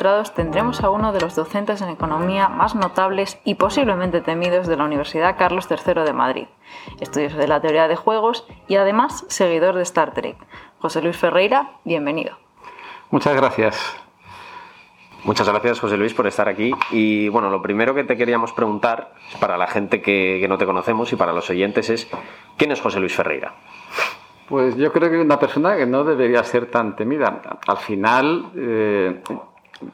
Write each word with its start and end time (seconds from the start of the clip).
Ilustrados 0.00 0.32
tendremos 0.32 0.82
a 0.82 0.88
uno 0.88 1.12
de 1.12 1.20
los 1.20 1.36
docentes 1.36 1.82
en 1.82 1.90
economía 1.90 2.48
más 2.48 2.74
notables 2.74 3.38
y 3.44 3.56
posiblemente 3.56 4.22
temidos 4.22 4.66
de 4.66 4.78
la 4.78 4.84
Universidad 4.84 5.36
Carlos 5.36 5.68
III 5.70 6.04
de 6.04 6.14
Madrid, 6.14 6.46
estudioso 7.00 7.36
de 7.36 7.46
la 7.46 7.60
teoría 7.60 7.86
de 7.86 7.96
juegos 7.96 8.46
y 8.66 8.76
además 8.76 9.26
seguidor 9.28 9.74
de 9.74 9.82
Star 9.82 10.14
Trek. 10.14 10.38
José 10.78 11.02
Luis 11.02 11.18
Ferreira, 11.18 11.72
bienvenido. 11.84 12.38
Muchas 13.10 13.36
gracias. 13.36 13.94
Muchas 15.24 15.46
gracias, 15.46 15.78
José 15.78 15.98
Luis, 15.98 16.14
por 16.14 16.26
estar 16.26 16.48
aquí. 16.48 16.72
Y 16.90 17.28
bueno, 17.28 17.50
lo 17.50 17.60
primero 17.60 17.94
que 17.94 18.04
te 18.04 18.16
queríamos 18.16 18.54
preguntar, 18.54 19.12
para 19.38 19.58
la 19.58 19.66
gente 19.66 20.00
que, 20.00 20.46
no 20.48 20.56
te 20.56 20.64
conocemos 20.64 21.12
y 21.12 21.16
para 21.16 21.34
los 21.34 21.50
oyentes, 21.50 21.90
es 21.90 22.10
¿quién 22.56 22.72
es 22.72 22.80
José 22.80 23.00
Luis 23.00 23.14
Ferreira? 23.14 23.52
Pues 24.48 24.76
yo 24.78 24.90
creo 24.92 25.10
que 25.10 25.18
es 25.18 25.22
una 25.22 25.38
persona 25.38 25.76
que 25.76 25.84
no 25.84 26.04
debería 26.04 26.42
ser 26.42 26.70
tan 26.70 26.96
temida. 26.96 27.42
Al 27.68 27.76
final, 27.76 28.50
eh, 28.56 29.22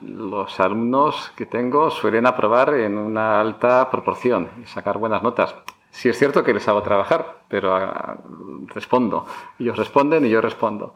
los 0.02 0.58
alumnos 0.60 1.32
que 1.36 1.46
tengo 1.46 1.90
suelen 1.90 2.26
aprobar 2.26 2.74
en 2.74 2.98
una 2.98 3.40
alta 3.40 3.90
proporción 3.90 4.48
y 4.62 4.66
sacar 4.66 4.98
buenas 4.98 5.22
notas. 5.22 5.54
Sí 5.90 6.08
es 6.08 6.18
cierto 6.18 6.44
que 6.44 6.52
les 6.52 6.68
hago 6.68 6.82
trabajar, 6.82 7.42
pero 7.48 7.74
ah, 7.74 8.18
respondo. 8.66 9.26
Ellos 9.58 9.76
responden 9.76 10.26
y 10.26 10.30
yo 10.30 10.40
respondo. 10.40 10.94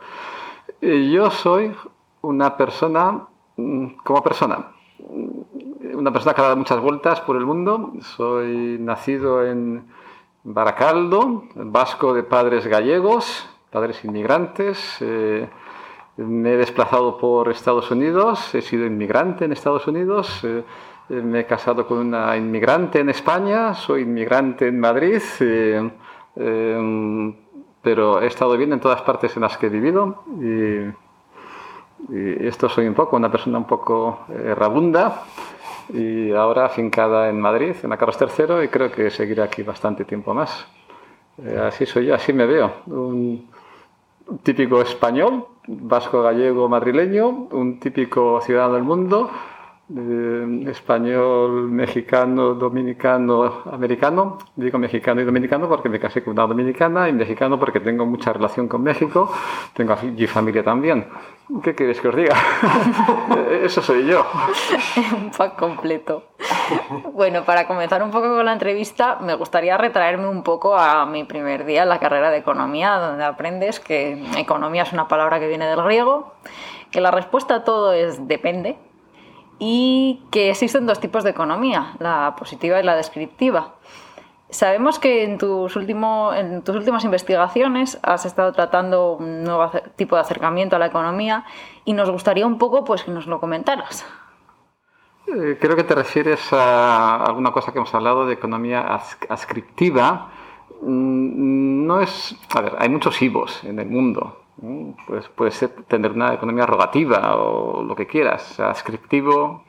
yo 0.81 1.31
soy 1.31 1.75
una 2.23 2.57
persona 2.57 3.27
Mm, 3.61 3.87
como 4.05 4.23
persona. 4.23 4.73
Una 5.95 6.13
persona 6.13 6.35
que 6.35 6.41
ha 6.41 6.45
dado 6.45 6.57
muchas 6.57 6.81
vueltas 6.81 7.21
por 7.21 7.37
el 7.37 7.45
mundo. 7.45 7.93
Soy 8.17 8.79
nacido 8.81 9.45
en 9.45 9.85
Baracaldo, 10.45 11.45
vasco 11.55 12.15
de 12.15 12.23
padres 12.23 12.67
gallegos, 12.67 13.49
padres 13.71 14.05
inmigrantes. 14.05 14.97
Eh, 15.01 15.49
me 16.17 16.55
he 16.55 16.57
desplazado 16.57 17.17
por 17.19 17.49
Estados 17.51 17.91
Unidos, 17.91 18.55
he 18.55 18.63
sido 18.63 18.87
inmigrante 18.87 19.45
en 19.45 19.53
Estados 19.53 19.87
Unidos. 19.87 20.45
Eh, 20.45 20.63
me 21.09 21.41
he 21.41 21.47
casado 21.47 21.87
con 21.87 21.99
una 21.99 22.37
inmigrante 22.37 23.01
en 23.01 23.11
España, 23.11 23.75
soy 23.75 24.03
inmigrante 24.03 24.69
en 24.69 24.79
Madrid, 24.79 25.21
eh, 25.41 25.91
pero 27.83 28.21
he 28.21 28.27
estado 28.27 28.57
bien 28.57 28.73
en 28.73 28.81
todas 28.81 29.03
partes 29.03 29.35
en 29.37 29.43
las 29.43 29.57
que 29.59 29.67
he 29.67 29.71
vivido. 29.71 30.25
Y, 30.41 30.93
y 32.09 32.47
esto 32.47 32.69
soy 32.69 32.87
un 32.87 32.95
poco, 32.95 33.17
una 33.17 33.31
persona 33.31 33.59
un 33.59 33.67
poco 33.67 34.21
eh, 34.29 34.55
rabunda 34.55 35.23
y 35.93 36.31
ahora 36.33 36.67
afincada 36.67 37.29
en 37.29 37.41
Madrid, 37.41 37.75
en 37.83 37.91
la 37.91 37.97
Carlos 37.97 38.17
III, 38.21 38.65
y 38.65 38.69
creo 38.69 38.91
que 38.91 39.11
seguiré 39.11 39.43
aquí 39.43 39.63
bastante 39.63 40.05
tiempo 40.05 40.33
más. 40.33 40.67
Eh, 41.45 41.59
así 41.59 41.87
soy 41.87 42.07
yo, 42.07 42.15
así 42.15 42.33
me 42.33 42.47
veo. 42.47 42.73
Un 42.87 43.49
típico 44.43 44.81
español, 44.81 45.47
vasco, 45.67 46.23
gallego, 46.23 46.69
madrileño, 46.69 47.49
un 47.51 47.81
típico 47.81 48.41
ciudadano 48.41 48.75
del 48.75 48.85
mundo, 48.85 49.31
español, 50.69 51.69
mexicano, 51.69 52.55
dominicano, 52.55 53.63
americano. 53.73 54.39
Digo 54.55 54.79
mexicano 54.79 55.21
y 55.21 55.25
dominicano 55.25 55.69
porque 55.69 55.89
me 55.89 55.99
casé 55.99 56.23
con 56.23 56.33
una 56.35 56.47
dominicana 56.47 57.09
y 57.09 57.13
mexicano 57.13 57.59
porque 57.59 57.81
tengo 57.81 58.07
mucha 58.07 58.33
relación 58.33 58.69
con 58.69 58.83
México. 58.83 59.33
Tengo 59.75 59.95
allí 59.95 60.27
familia 60.27 60.63
también. 60.63 61.07
¿Qué 61.63 61.75
quieres 61.75 62.01
que 62.01 62.09
os 62.09 62.17
diga? 62.17 62.37
Eso 63.65 63.83
soy 63.83 64.07
yo. 64.07 64.25
un 65.17 65.31
pack 65.37 65.59
completo. 65.59 66.30
Bueno, 67.13 67.45
para 67.45 67.67
comenzar 67.67 68.03
un 68.03 68.11
poco 68.11 68.29
con 68.35 68.45
la 68.45 68.53
entrevista, 68.53 69.19
me 69.21 69.35
gustaría 69.35 69.77
retraerme 69.77 70.29
un 70.29 70.43
poco 70.43 70.77
a 70.77 71.05
mi 71.07 71.25
primer 71.25 71.65
día 71.65 71.83
en 71.83 71.89
la 71.89 71.99
carrera 71.99 72.31
de 72.31 72.39
economía, 72.39 72.97
donde 72.97 73.25
aprendes 73.25 73.81
que 73.81 74.25
economía 74.37 74.83
es 74.83 74.93
una 74.93 75.09
palabra 75.09 75.39
que 75.39 75.49
viene 75.49 75.67
del 75.67 75.83
griego, 75.83 76.33
que 76.91 77.01
la 77.01 77.11
respuesta 77.11 77.57
a 77.57 77.65
todo 77.65 77.93
es 77.93 78.27
depende 78.27 78.79
y 79.59 80.23
que 80.31 80.51
existen 80.51 80.87
dos 80.87 81.01
tipos 81.01 81.25
de 81.25 81.31
economía, 81.31 81.95
la 81.99 82.35
positiva 82.39 82.81
y 82.81 82.83
la 82.83 82.97
descriptiva. 82.97 83.75
Sabemos 84.49 84.99
que 84.99 85.23
en 85.23 85.39
tus, 85.39 85.77
en 85.77 86.63
tus 86.63 86.75
últimas 86.75 87.05
investigaciones 87.05 88.01
has 88.03 88.27
estado 88.27 88.53
tratando 88.53 89.13
un 89.13 89.45
nuevo 89.45 89.71
tipo 89.95 90.17
de 90.17 90.23
acercamiento 90.23 90.75
a 90.75 90.79
la 90.81 90.87
economía 90.87 91.45
y 91.85 91.93
nos 91.93 92.11
gustaría 92.11 92.47
un 92.47 92.59
poco 92.59 92.83
pues, 92.83 93.05
que 93.05 93.13
nos 93.13 93.27
lo 93.27 93.39
comentaras. 93.39 94.05
Eh, 95.33 95.59
creo 95.61 95.77
que 95.77 95.85
te 95.85 95.95
refieres 95.95 96.53
a 96.53 97.23
alguna 97.25 97.53
cosa 97.53 97.73
que 97.73 97.79
hemos 97.79 97.95
hablado 97.95 98.27
de 98.27 98.35
economía 98.35 99.01
ascriptiva. 99.29 100.31
Mm, 100.83 101.87
no 101.87 102.01
es. 102.01 102.37
A 102.55 102.61
ver, 102.61 102.77
hay 102.79 102.89
muchos 102.89 103.21
IVOs 103.23 103.65
en 103.65 103.79
el 103.79 103.89
mundo. 103.89 104.37
Pues 105.07 105.29
puede 105.29 105.53
ser 105.53 105.71
tener 105.89 106.13
una 106.13 106.35
economía 106.35 106.67
rogativa 106.67 107.37
o 107.37 107.83
lo 107.83 107.95
que 107.95 108.07
quieras. 108.07 108.61
Ascriptivo 108.61 109.65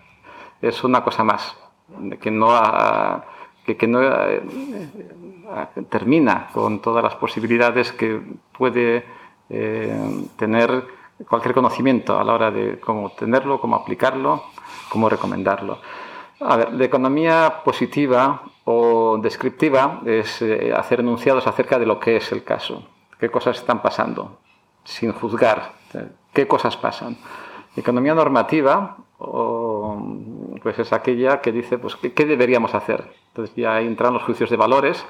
es 0.62 0.84
una 0.84 1.04
cosa 1.04 1.24
más, 1.24 1.56
que 2.20 2.30
no, 2.30 2.50
que, 3.66 3.88
no 3.88 4.02
eh, 4.02 4.42
termina 5.90 6.50
con 6.54 6.80
todas 6.82 7.04
las 7.04 7.16
posibilidades 7.16 7.94
que 7.94 8.22
puede 8.58 9.06
eh, 9.50 10.28
tener 10.36 10.86
cualquier 11.30 11.54
conocimiento 11.54 12.20
a 12.20 12.24
la 12.24 12.34
hora 12.34 12.52
de 12.52 12.80
cómo 12.80 13.12
tenerlo, 13.12 13.60
cómo 13.60 13.76
aplicarlo, 13.76 14.44
cómo 14.90 15.10
recomendarlo. 15.10 15.80
A 16.40 16.56
ver, 16.56 16.74
la 16.74 16.86
economía 16.86 17.62
positiva 17.64 18.42
o 18.66 19.18
descriptiva 19.22 20.02
es 20.06 20.42
eh, 20.42 20.74
hacer 20.76 21.02
enunciados 21.02 21.46
acerca 21.48 21.78
de 21.78 21.86
lo 21.86 22.00
que 22.00 22.18
es 22.18 22.32
el 22.32 22.44
caso, 22.44 22.84
qué 23.20 23.30
cosas 23.30 23.58
están 23.58 23.82
pasando, 23.82 24.40
sin 24.84 25.12
juzgar 25.12 25.82
qué 26.34 26.48
cosas 26.48 26.78
pasan. 26.78 27.18
Economía 27.76 28.14
normativa 28.14 28.98
pues 30.64 30.80
es 30.80 30.92
aquella 30.94 31.42
que 31.42 31.52
dice 31.52 31.78
pues 31.78 31.96
qué, 31.96 32.26
deberíamos 32.26 32.74
hacer. 32.74 33.14
Entonces 33.30 33.56
ya 33.56 33.80
entran 33.82 34.14
los 34.14 34.24
juicios 34.24 34.50
de 34.50 34.58
valores 34.58 35.06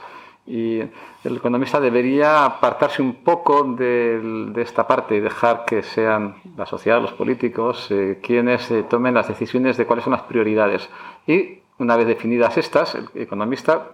y 0.45 0.79
el 0.79 1.37
economista 1.37 1.79
debería 1.79 2.45
apartarse 2.45 3.01
un 3.01 3.23
poco 3.23 3.63
de, 3.63 4.51
esta 4.57 4.87
parte 4.87 5.15
y 5.15 5.19
dejar 5.19 5.65
que 5.65 5.83
sean 5.83 6.35
la 6.57 6.65
sociedad, 6.65 7.01
los 7.01 7.13
políticos, 7.13 7.87
eh, 7.91 8.19
quienes 8.21 8.69
eh, 8.71 8.83
tomen 8.83 9.13
las 9.13 9.27
decisiones 9.27 9.77
de 9.77 9.85
cuáles 9.85 10.03
son 10.03 10.13
las 10.13 10.23
prioridades. 10.23 10.89
Y 11.27 11.59
una 11.77 11.95
vez 11.95 12.07
definidas 12.07 12.57
estas, 12.57 12.95
el 12.95 13.09
economista 13.15 13.91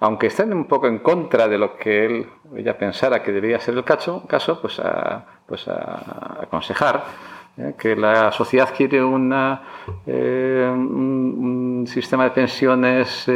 aunque 0.00 0.26
estén 0.26 0.52
un 0.52 0.66
poco 0.66 0.86
en 0.86 0.98
contra 0.98 1.48
de 1.48 1.58
lo 1.58 1.76
que 1.76 2.04
él 2.04 2.26
ella 2.54 2.76
pensara 2.76 3.22
que 3.22 3.32
debería 3.32 3.58
ser 3.60 3.74
el 3.74 3.84
caso, 3.84 4.24
caso 4.26 4.60
pues, 4.60 4.78
a, 4.78 5.24
pues 5.46 5.66
a 5.68 6.42
aconsejar 6.42 7.04
¿eh? 7.56 7.74
que 7.78 7.96
la 7.96 8.30
sociedad 8.32 8.68
quiere 8.76 8.98
eh, 8.98 10.70
un, 10.70 11.84
sistema 11.86 12.24
de 12.24 12.30
pensiones 12.30 13.26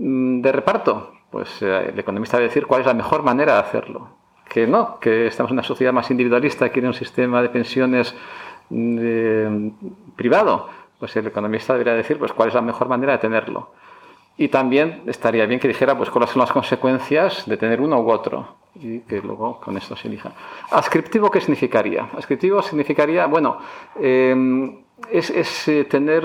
de 0.00 0.52
reparto, 0.52 1.12
pues 1.30 1.60
el 1.60 1.98
economista 1.98 2.38
debe 2.38 2.48
decir 2.48 2.66
cuál 2.66 2.80
es 2.80 2.86
la 2.86 2.94
mejor 2.94 3.22
manera 3.22 3.54
de 3.54 3.58
hacerlo. 3.60 4.08
Que 4.48 4.66
no, 4.66 4.98
que 4.98 5.26
estamos 5.26 5.50
en 5.50 5.56
una 5.56 5.62
sociedad 5.62 5.92
más 5.92 6.10
individualista, 6.10 6.70
quiere 6.70 6.88
un 6.88 6.94
sistema 6.94 7.42
de 7.42 7.50
pensiones 7.50 8.14
privado, 10.16 10.68
pues 10.98 11.14
el 11.16 11.26
economista 11.26 11.74
debería 11.74 11.94
decir 11.94 12.18
pues 12.18 12.32
cuál 12.32 12.48
es 12.48 12.54
la 12.54 12.62
mejor 12.62 12.88
manera 12.88 13.12
de 13.12 13.18
tenerlo. 13.18 13.72
Y 14.38 14.48
también 14.48 15.02
estaría 15.06 15.44
bien 15.44 15.60
que 15.60 15.68
dijera 15.68 15.96
pues, 15.98 16.08
cuáles 16.08 16.30
son 16.30 16.40
las 16.40 16.50
consecuencias 16.50 17.44
de 17.46 17.56
tener 17.58 17.80
uno 17.80 18.00
u 18.00 18.10
otro 18.10 18.56
y 18.74 19.00
que 19.00 19.20
luego 19.20 19.60
con 19.60 19.76
esto 19.76 19.96
se 19.96 20.08
elija. 20.08 20.32
¿Ascriptivo 20.70 21.30
qué 21.30 21.40
significaría? 21.40 22.08
Ascriptivo 22.16 22.62
significaría, 22.62 23.26
bueno, 23.26 23.58
em, 24.00 24.78
es, 25.10 25.68
eh, 25.68 25.84
tener 25.84 26.24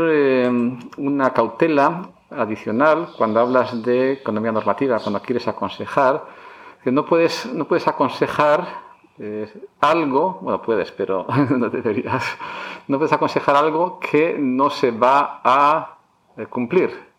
una 0.97 1.33
cautela 1.33 2.09
adicional 2.37 3.09
cuando 3.17 3.39
hablas 3.39 3.83
de 3.83 4.13
economía 4.13 4.51
normativa, 4.51 4.99
cuando 4.99 5.21
quieres 5.21 5.47
aconsejar, 5.47 6.25
que 6.83 6.91
no 6.91 7.05
puedes, 7.05 7.45
no 7.53 7.65
puedes 7.65 7.87
aconsejar 7.87 8.67
eh, 9.17 9.51
algo, 9.79 10.39
bueno, 10.41 10.61
puedes, 10.61 10.91
pero 10.91 11.25
no 11.49 11.69
deberías, 11.69 12.37
no 12.87 12.97
puedes 12.97 13.13
aconsejar 13.13 13.55
algo 13.55 13.99
que 13.99 14.35
no 14.37 14.69
se 14.69 14.91
va 14.91 15.41
a 15.43 15.97
eh, 16.37 16.45
cumplir. 16.47 17.15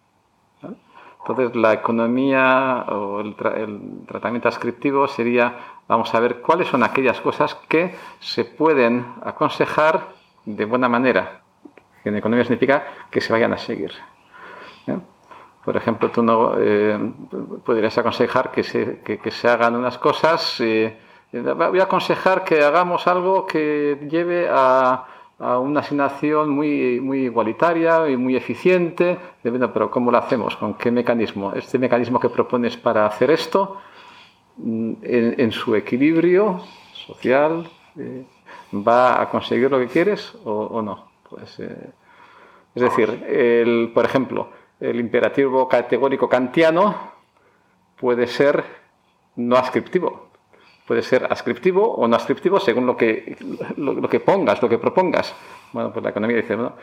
Entonces, 1.28 1.56
la 1.56 1.72
economía 1.72 2.86
o 2.88 3.20
el, 3.20 3.34
tratamiento 4.06 4.48
ascriptivo 4.48 5.08
sería, 5.08 5.56
vamos 5.88 6.14
a 6.14 6.20
ver 6.20 6.40
cuáles 6.40 6.68
son 6.68 6.84
aquellas 6.84 7.20
cosas 7.20 7.56
que 7.68 7.96
se 8.20 8.44
pueden 8.44 9.04
aconsejar 9.24 10.06
de 10.44 10.64
buena 10.64 10.88
manera. 10.88 11.40
En 12.04 12.14
economía 12.14 12.44
significa 12.44 12.84
que 13.10 13.20
se 13.20 13.32
vayan 13.32 13.52
a 13.52 13.58
seguir. 13.58 13.90
¿Eh? 14.86 14.98
Por 15.64 15.76
ejemplo, 15.76 16.10
tú 16.10 16.22
no 16.22 16.54
eh, 16.58 16.98
podrías 17.64 17.96
aconsejar 17.98 18.52
que 18.52 18.62
se, 18.62 19.00
que, 19.00 19.30
se, 19.30 19.48
hagan 19.48 19.74
unas 19.74 19.98
cosas. 19.98 20.60
Eh, 20.60 20.96
voy 21.32 21.80
a 21.80 21.84
aconsejar 21.84 22.44
que 22.44 22.62
hagamos 22.62 23.06
algo 23.08 23.46
que 23.46 24.06
lleve 24.08 24.48
a 24.48 25.06
a 25.38 25.58
una 25.58 25.80
asignación 25.80 26.50
muy, 26.50 27.00
muy 27.00 27.24
igualitaria 27.24 28.08
y 28.08 28.16
muy 28.16 28.36
eficiente. 28.36 29.18
pero 29.42 29.90
¿cómo 29.90 30.10
lo 30.10 30.18
hacemos? 30.18 30.56
¿Con 30.56 30.74
qué 30.74 30.90
mecanismo? 30.90 31.52
Este 31.52 31.78
mecanismo 31.78 32.18
que 32.18 32.30
propones 32.30 32.76
para 32.76 33.06
hacer 33.06 33.30
esto, 33.30 33.76
mm, 34.56 34.92
en, 35.02 35.52
su 35.52 35.74
equilibrio 35.74 36.60
social, 37.06 37.68
eh, 37.98 38.24
va 38.72 39.20
a 39.20 39.28
conseguir 39.28 39.70
lo 39.70 39.78
que 39.78 39.88
quieres 39.88 40.34
o, 40.44 40.80
no. 40.80 41.06
Pues, 41.28 41.58
eh, 41.60 41.90
es 42.74 42.82
decir, 42.82 43.08
el, 43.28 43.90
por 43.94 44.04
ejemplo, 44.04 44.48
el 44.80 45.00
imperativo 45.00 45.68
categórico 45.68 46.28
kantiano 46.28 47.12
puede 47.98 48.26
ser 48.26 48.64
no 49.36 49.56
ascriptivo. 49.56 50.26
Puede 50.86 51.02
ser 51.02 51.26
ascriptivo 51.30 51.94
o 51.94 52.06
no 52.06 52.14
ascriptivo 52.14 52.60
según 52.60 52.86
lo 52.86 52.96
que, 52.96 53.36
lo, 53.76 54.08
que 54.08 54.20
pongas, 54.20 54.62
lo 54.62 54.68
que 54.68 54.78
propongas. 54.78 55.34
Bueno, 55.72 55.92
pues 55.92 56.04
la 56.04 56.10
economía 56.10 56.36
dice, 56.36 56.54
bueno, 56.54 56.74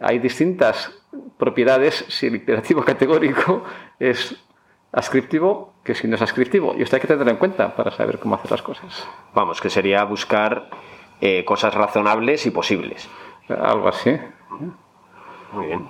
hay 0.00 0.18
distintas 0.18 0.90
propiedades 1.36 2.06
si 2.08 2.28
el 2.28 2.36
imperativo 2.36 2.82
categórico 2.84 3.62
es 3.98 4.34
ascriptivo 4.92 5.74
que 5.84 5.94
si 5.94 6.08
no 6.08 6.16
es 6.16 6.22
ascriptivo. 6.22 6.74
Y 6.76 6.82
esto 6.82 6.96
hay 6.96 7.02
que 7.02 7.08
tenerlo 7.08 7.32
en 7.32 7.38
cuenta 7.38 7.76
para 7.76 7.90
saber 7.90 8.18
cómo 8.18 8.36
hacer 8.36 8.50
las 8.50 8.62
cosas. 8.62 9.06
Vamos, 9.34 9.60
que 9.60 9.68
sería 9.68 10.04
buscar 10.04 10.70
eh, 11.20 11.44
cosas 11.44 11.74
razonables 11.74 12.46
y 12.46 12.50
posibles. 12.50 13.08
Algo 13.48 13.88
así. 13.88 14.18
Muy 15.52 15.66
bien. 15.66 15.86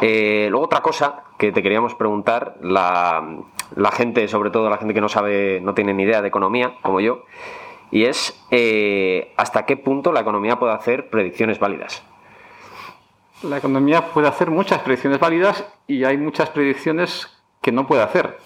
Eh, 0.00 0.48
luego 0.50 0.66
otra 0.66 0.80
cosa 0.80 1.24
que 1.38 1.52
te 1.52 1.62
queríamos 1.62 1.94
preguntar, 1.94 2.56
la, 2.62 3.22
gente, 3.92 4.26
sobre 4.28 4.50
todo 4.50 4.70
la 4.70 4.78
gente 4.78 4.94
que 4.94 5.00
no 5.00 5.08
sabe, 5.08 5.60
no 5.60 5.74
tiene 5.74 5.92
ni 5.92 6.04
idea 6.04 6.22
de 6.22 6.28
economía, 6.28 6.74
como 6.82 7.00
yo, 7.00 7.24
y 7.90 8.04
es 8.04 8.42
eh, 8.50 9.32
hasta 9.36 9.66
qué 9.66 9.76
punto 9.76 10.12
la 10.12 10.20
economía 10.20 10.58
puede 10.58 10.72
hacer 10.72 11.10
predicciones 11.10 11.58
válidas. 11.58 12.02
La 13.42 13.58
economía 13.58 14.06
puede 14.12 14.28
hacer 14.28 14.50
muchas 14.50 14.80
predicciones 14.80 15.18
válidas 15.18 15.66
y 15.86 16.04
hay 16.04 16.16
muchas 16.16 16.50
predicciones 16.50 17.28
que 17.60 17.72
no 17.72 17.86
puede 17.86 18.02
hacer. 18.02 18.38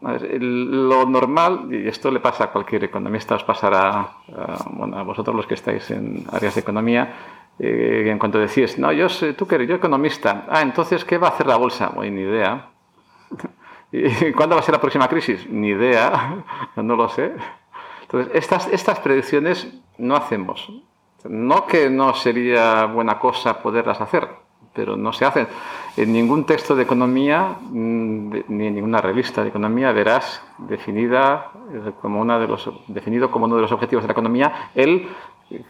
lo 0.00 1.06
normal, 1.06 1.68
y 1.70 1.86
esto 1.86 2.10
le 2.10 2.20
pasa 2.20 2.44
a 2.44 2.50
cualquier 2.50 2.84
economista, 2.84 3.36
os 3.36 3.44
pasará 3.44 3.90
a, 3.90 4.56
a 4.94 5.02
vosotros 5.02 5.36
los 5.36 5.46
que 5.46 5.54
estáis 5.54 5.90
en 5.90 6.24
áreas 6.32 6.54
de 6.54 6.60
economía, 6.62 7.14
eh, 7.58 8.08
en 8.10 8.18
cuanto 8.18 8.38
decís, 8.38 8.78
no, 8.78 8.92
yo 8.92 9.08
sé, 9.08 9.34
tú 9.34 9.46
que 9.46 9.56
eres 9.56 9.68
yo 9.68 9.76
economista, 9.76 10.46
ah, 10.48 10.62
entonces, 10.62 11.04
¿qué 11.04 11.18
va 11.18 11.28
a 11.28 11.30
hacer 11.30 11.46
la 11.46 11.56
bolsa? 11.56 11.90
Bueno, 11.94 12.16
ni 12.16 12.22
idea. 12.22 12.68
¿Y 13.92 14.32
cuándo 14.32 14.56
va 14.56 14.60
a 14.60 14.64
ser 14.64 14.74
la 14.74 14.80
próxima 14.80 15.08
crisis? 15.08 15.48
Ni 15.48 15.68
idea, 15.68 16.44
no 16.76 16.96
lo 16.96 17.08
sé. 17.08 17.32
Entonces, 18.02 18.34
estas, 18.34 18.68
estas 18.68 19.00
predicciones 19.00 19.68
no 19.98 20.16
hacemos. 20.16 20.72
No 21.24 21.66
que 21.66 21.88
no 21.88 22.14
sería 22.14 22.86
buena 22.86 23.18
cosa 23.18 23.62
poderlas 23.62 24.00
hacer, 24.00 24.28
pero 24.74 24.96
no 24.96 25.12
se 25.12 25.24
hacen. 25.24 25.46
En 25.96 26.12
ningún 26.12 26.44
texto 26.46 26.74
de 26.74 26.82
economía, 26.82 27.56
mm, 27.60 28.32
ni 28.48 28.66
en 28.66 28.74
ninguna 28.74 29.00
revista 29.00 29.42
de 29.42 29.50
economía, 29.50 29.92
verás 29.92 30.42
definida 30.58 31.52
eh, 31.72 31.92
como 32.00 32.20
una 32.20 32.38
de 32.38 32.48
los, 32.48 32.68
definido 32.88 33.30
como 33.30 33.44
uno 33.44 33.56
de 33.56 33.62
los 33.62 33.72
objetivos 33.72 34.02
de 34.02 34.08
la 34.08 34.12
economía 34.12 34.70
el 34.74 35.08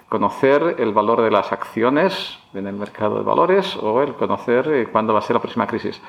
conocer 0.09 0.77
el 0.79 0.93
valor 0.93 1.23
de 1.23 1.31
las 1.31 1.53
acciones 1.53 2.39
en 2.55 2.67
el 2.67 2.75
mercado 2.75 3.19
de 3.19 3.25
valores 3.25 3.77
o 3.77 4.03
el 4.03 4.15
conocer 4.15 4.69
eh, 4.69 4.87
cuándo 4.91 5.13
va 5.13 5.21
a 5.21 5.23
ser 5.23 5.35
la 5.35 5.41
próxima 5.41 5.67
crisis. 5.67 6.01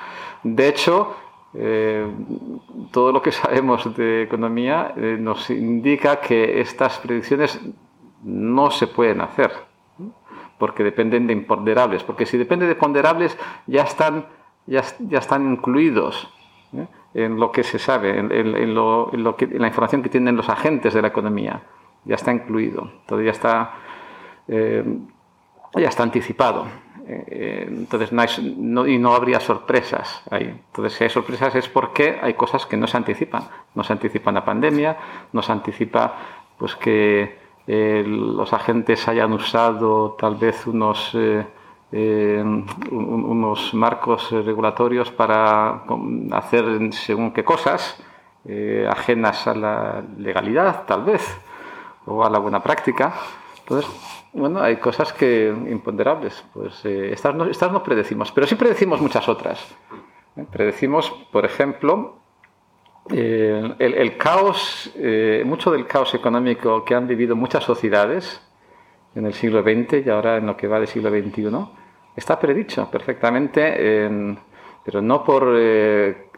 De 0.43 0.67
hecho, 0.67 1.15
eh, 1.53 2.07
todo 2.91 3.11
lo 3.11 3.21
que 3.21 3.31
sabemos 3.43 3.95
de 3.95 4.23
economía 4.23 4.93
nos 4.95 5.49
indica 5.49 6.19
que 6.19 6.61
estas 6.61 6.99
predicciones 6.99 7.59
no 8.23 8.71
se 8.71 8.87
pueden 8.87 9.21
hacer 9.21 9.51
porque 10.63 10.83
dependen 10.83 11.27
de 11.27 11.33
imponderables, 11.33 12.03
porque 12.03 12.25
si 12.25 12.37
depende 12.37 12.65
de 12.65 12.75
ponderables 12.75 13.37
ya 13.67 13.83
están, 13.83 14.27
ya, 14.65 14.81
ya 14.99 15.19
están 15.19 15.51
incluidos 15.51 16.31
¿eh? 16.73 16.87
en 17.13 17.37
lo 17.37 17.51
que 17.51 17.63
se 17.63 17.79
sabe, 17.79 18.17
en, 18.17 18.73
lo, 18.73 19.35
que, 19.37 19.47
la 19.47 19.67
información 19.67 20.01
que 20.01 20.07
tienen 20.07 20.37
los 20.37 20.47
agentes 20.47 20.93
de 20.93 21.01
la 21.01 21.09
economía, 21.09 21.63
ya 22.05 22.15
está 22.15 22.31
incluido, 22.31 22.91
todo 23.05 23.21
ya 23.21 23.31
está, 23.31 23.73
eh, 24.47 24.83
ya 25.75 25.87
está 25.87 26.03
anticipado. 26.03 26.65
Eh, 27.05 27.65
entonces 27.67 28.11
no, 28.11 28.87
y 28.87 28.97
no 28.97 29.13
habría 29.13 29.39
sorpresas 29.39 30.23
ahí. 30.31 30.45
Entonces 30.45 30.93
si 30.93 31.03
hay 31.03 31.09
sorpresas 31.09 31.53
es 31.55 31.67
porque 31.67 32.17
hay 32.21 32.33
cosas 32.35 32.65
que 32.65 32.77
no 32.77 32.87
se 32.87 32.97
anticipan. 32.97 33.43
No 33.75 33.83
se 33.83 33.93
anticipa 33.93 34.31
la 34.31 34.45
pandemia, 34.45 34.97
no 35.33 35.41
se 35.41 35.51
anticipa 35.51 36.15
pues 36.57 36.75
que 36.75 37.43
los 37.67 38.51
agentes 38.53 39.07
hayan 39.07 39.31
usado 39.33 40.15
tal 40.19 40.35
vez 40.35 40.67
unos, 40.67 41.11
eh, 41.13 41.45
eh, 41.91 42.43
unos 42.91 43.73
marcos 43.73 44.31
regulatorios 44.31 45.11
para 45.11 45.83
hacer 46.31 46.93
según 46.93 47.31
qué 47.31 47.43
cosas, 47.43 48.03
eh, 48.45 48.85
ajenas 48.89 49.47
a 49.47 49.55
la 49.55 50.03
legalidad 50.17 50.83
tal 50.85 51.03
vez, 51.03 51.39
o 52.05 52.23
a 52.25 52.29
la 52.29 52.39
buena 52.39 52.61
práctica. 52.61 53.13
Entonces, 53.59 53.89
bueno, 54.33 54.61
hay 54.61 54.77
cosas 54.77 55.13
que 55.13 55.47
imponderables. 55.47 56.43
Pues 56.53 56.83
estas, 56.85 57.35
no, 57.35 57.45
estas 57.45 57.71
no 57.71 57.83
predecimos, 57.83 58.31
pero 58.31 58.47
sí 58.47 58.55
predecimos 58.55 59.01
muchas 59.01 59.27
otras. 59.29 59.75
Predecimos, 60.51 61.11
por 61.31 61.45
ejemplo, 61.45 62.17
eh, 63.11 63.75
el, 63.79 64.17
caos, 64.17 64.91
eh, 64.95 65.43
mucho 65.45 65.71
del 65.71 65.85
caos 65.85 66.13
económico 66.15 66.85
que 66.85 66.95
han 66.95 67.07
vivido 67.07 67.35
muchas 67.35 67.63
sociedades 67.63 68.41
en 69.13 69.25
el 69.25 69.33
siglo 69.33 69.61
XX 69.61 70.05
y 70.05 70.09
ahora 70.09 70.37
en 70.37 70.47
lo 70.47 70.55
que 70.55 70.67
va 70.67 70.79
del 70.79 70.87
siglo 70.87 71.09
XXI, 71.09 71.49
está 72.15 72.39
predicho 72.39 72.89
perfectamente, 72.89 74.07
pero 74.83 75.01
no 75.01 75.23
por 75.23 75.53
eh, 75.55 76.29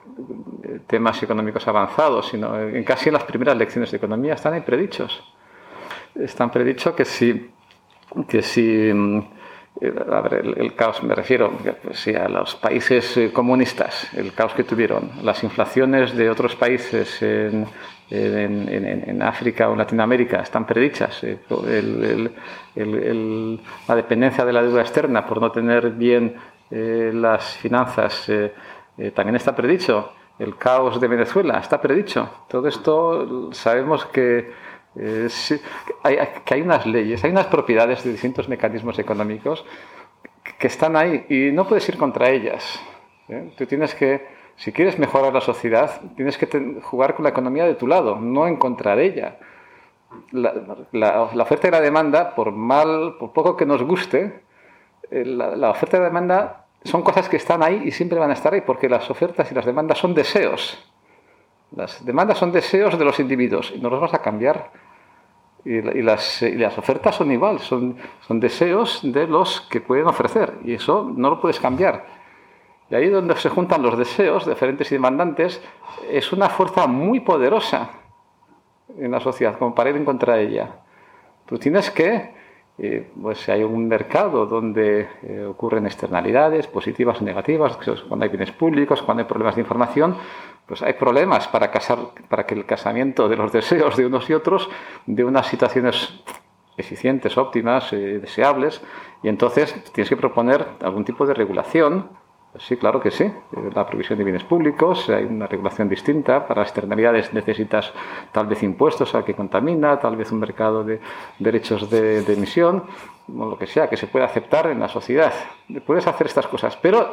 temas 0.87 1.21
económicos 1.23 1.67
avanzados, 1.67 2.27
sino 2.27 2.59
en 2.59 2.83
casi 2.83 3.09
en 3.09 3.13
las 3.13 3.23
primeras 3.23 3.55
lecciones 3.55 3.91
de 3.91 3.97
economía 3.97 4.33
están 4.33 4.53
ahí 4.53 4.61
predichos. 4.61 5.23
Están 6.15 6.49
predichos 6.49 6.95
que 6.95 7.05
si, 7.05 7.51
que 8.27 8.41
si 8.41 8.91
mm, 8.93 9.19
eh, 9.81 9.93
el, 10.57 10.73
caos, 10.73 11.03
me 11.03 11.13
refiero 11.13 11.51
pues, 11.83 12.07
a 12.07 12.29
los 12.29 12.55
países 12.55 13.17
eh, 13.17 13.33
comunistas, 13.33 14.13
el 14.13 14.33
caos 14.33 14.53
que 14.53 14.63
tuvieron, 14.63 15.11
las 15.21 15.43
inflaciones 15.43 16.15
de 16.15 16.29
otros 16.29 16.55
países 16.55 17.21
en, 17.21 17.67
África 19.21 19.67
o 19.67 19.73
en 19.73 19.79
Latinoamérica 19.79 20.41
están 20.41 20.65
predichas, 20.65 21.23
eh, 21.23 21.39
la 23.87 23.95
dependencia 23.95 24.45
de 24.45 24.53
la 24.53 24.61
deuda 24.61 24.81
externa 24.81 25.25
por 25.25 25.41
no 25.41 25.51
tener 25.51 25.91
bien 25.91 26.35
las 26.69 27.57
finanzas 27.57 28.31
también 29.13 29.35
está 29.35 29.55
predicho, 29.55 30.13
el 30.39 30.55
caos 30.57 30.99
de 30.99 31.07
Venezuela 31.07 31.59
está 31.59 31.81
predicho, 31.81 32.29
todo 32.47 32.67
esto 32.67 33.53
sabemos 33.53 34.05
que 34.05 34.51
eh, 34.97 35.29
hay, 36.03 36.17
que 36.45 36.53
hay 36.53 36.61
unas 36.61 36.85
leyes, 36.85 37.23
hay 37.23 37.31
unas 37.31 37.47
propiedades 37.47 38.03
de 38.03 38.11
distintos 38.11 38.47
mecanismos 38.47 38.97
económicos 38.99 39.65
que 40.57 40.67
están 40.67 40.95
ahí 40.95 41.25
y 41.29 41.51
no 41.51 41.67
puedes 41.67 41.87
ir 41.89 41.97
contra 41.97 42.29
ellas. 42.29 42.79
¿eh? 43.29 43.51
Tú 43.57 43.65
tienes 43.65 43.93
que, 43.95 44.25
si 44.55 44.71
quieres 44.71 44.97
mejorar 44.97 45.33
la 45.33 45.41
sociedad, 45.41 46.01
tienes 46.15 46.37
que 46.37 46.79
jugar 46.81 47.15
con 47.15 47.23
la 47.23 47.29
economía 47.29 47.65
de 47.65 47.75
tu 47.75 47.87
lado, 47.87 48.17
no 48.19 48.47
en 48.47 48.57
contra 48.57 48.95
de 48.95 49.05
ella. 49.05 49.37
La, 50.31 51.23
oferta 51.41 51.67
y 51.67 51.71
la 51.71 51.81
demanda, 51.81 52.35
por 52.35 52.51
mal, 52.51 53.15
por 53.19 53.33
poco 53.33 53.57
que 53.57 53.65
nos 53.65 53.83
guste, 53.83 54.41
eh, 55.11 55.25
la, 55.25 55.69
oferta 55.69 55.97
y 55.97 55.99
la 55.99 56.05
demanda 56.05 56.65
son 56.83 57.01
cosas 57.01 57.27
que 57.27 57.37
están 57.37 57.63
ahí 57.63 57.81
y 57.85 57.91
siempre 57.91 58.17
van 58.19 58.29
a 58.29 58.33
estar 58.33 58.53
ahí, 58.53 58.61
porque 58.61 58.87
las 58.87 59.09
ofertas 59.09 59.51
y 59.51 59.55
las 59.55 59.65
demandas 59.65 59.97
son 59.97 60.13
deseos. 60.13 60.89
Las 61.75 62.05
demandas 62.05 62.37
son 62.37 62.51
deseos 62.51 62.97
de 62.97 63.05
los 63.05 63.19
individuos 63.19 63.71
y 63.75 63.79
no 63.79 63.89
los 63.89 63.99
vamos 63.99 64.13
a 64.13 64.21
cambiar 64.21 64.71
y, 65.65 65.81
las, 66.03 66.43
las, 66.43 66.77
ofertas 66.77 67.15
son 67.15 67.31
igual, 67.31 67.59
son, 67.59 67.97
son 68.27 68.39
deseos 68.39 68.99
de 69.03 69.27
los 69.27 69.61
que 69.61 69.81
pueden 69.81 70.05
ofrecer 70.05 70.53
y 70.63 70.75
eso 70.75 71.11
no 71.15 71.31
lo 71.31 71.41
puedes 71.41 71.59
cambiar. 71.59 72.05
Y 72.89 72.93
ahí 72.93 73.09
donde 73.09 73.35
se 73.35 73.49
juntan 73.49 73.81
los 73.81 73.97
deseos, 73.97 74.45
diferentes 74.45 74.91
y 74.91 74.95
demandantes, 74.95 75.59
es 76.07 76.31
una 76.31 76.49
fuerza 76.49 76.85
muy 76.85 77.19
poderosa 77.19 77.89
en 78.95 79.09
la 79.09 79.19
sociedad, 79.19 79.57
como 79.57 79.73
para 79.73 79.89
ir 79.89 79.95
en 79.95 80.05
contra 80.05 80.35
de 80.35 80.43
ella. 80.43 80.69
Tú 81.47 81.57
tienes 81.57 81.89
que, 81.89 82.31
eh, 82.77 83.09
pues 83.21 83.39
si 83.39 83.51
hay 83.51 83.63
un 83.63 83.87
mercado 83.87 84.45
donde 84.45 85.07
eh, 85.23 85.45
ocurren 85.45 85.85
externalidades 85.85 86.67
positivas 86.67 87.21
o 87.21 87.23
negativas, 87.23 87.77
cuando 88.07 88.25
hay 88.25 88.29
bienes 88.29 88.51
públicos, 88.51 89.01
cuando 89.01 89.23
hay 89.23 89.27
problemas 89.27 89.55
de 89.55 89.61
información, 89.61 90.17
pues 90.65 90.81
hay 90.81 90.93
problemas 90.93 91.47
para, 91.47 91.71
casar, 91.71 91.99
para 92.27 92.45
que 92.45 92.55
el 92.55 92.65
casamiento 92.65 93.29
de 93.29 93.37
los 93.37 93.51
deseos 93.53 93.95
de 93.95 94.05
unos 94.05 94.29
y 94.29 94.33
otros 94.33 94.69
de 95.05 95.23
unas 95.23 95.47
situaciones 95.47 96.21
eficientes, 96.75 97.37
óptimas, 97.37 97.93
eh, 97.93 98.19
deseables, 98.19 98.81
y 99.23 99.29
entonces 99.29 99.73
tienes 99.93 100.09
que 100.09 100.17
proponer 100.17 100.65
algún 100.81 101.05
tipo 101.05 101.25
de 101.25 101.33
regulación. 101.33 102.09
Sí, 102.57 102.77
claro 102.77 103.01
que 103.01 103.11
sí. 103.11 103.29
La 103.73 103.85
provisión 103.85 104.17
de 104.17 104.23
bienes 104.23 104.43
públicos, 104.43 105.09
hay 105.09 105.25
una 105.25 105.47
regulación 105.47 105.89
distinta. 105.89 106.47
Para 106.47 106.61
las 106.61 106.69
externalidades 106.69 107.33
necesitas 107.33 107.91
tal 108.31 108.47
vez 108.47 108.63
impuestos 108.63 109.13
al 109.13 109.25
que 109.25 109.33
contamina, 109.33 109.99
tal 109.99 110.15
vez 110.15 110.31
un 110.31 110.39
mercado 110.39 110.83
de 110.83 111.01
derechos 111.39 111.89
de, 111.89 112.21
de 112.21 112.33
emisión, 112.33 112.83
o 113.27 113.45
lo 113.45 113.57
que 113.57 113.67
sea, 113.67 113.89
que 113.89 113.97
se 113.97 114.07
pueda 114.07 114.25
aceptar 114.25 114.67
en 114.67 114.79
la 114.79 114.87
sociedad. 114.87 115.33
Puedes 115.85 116.07
hacer 116.07 116.27
estas 116.27 116.47
cosas, 116.47 116.77
pero 116.77 117.11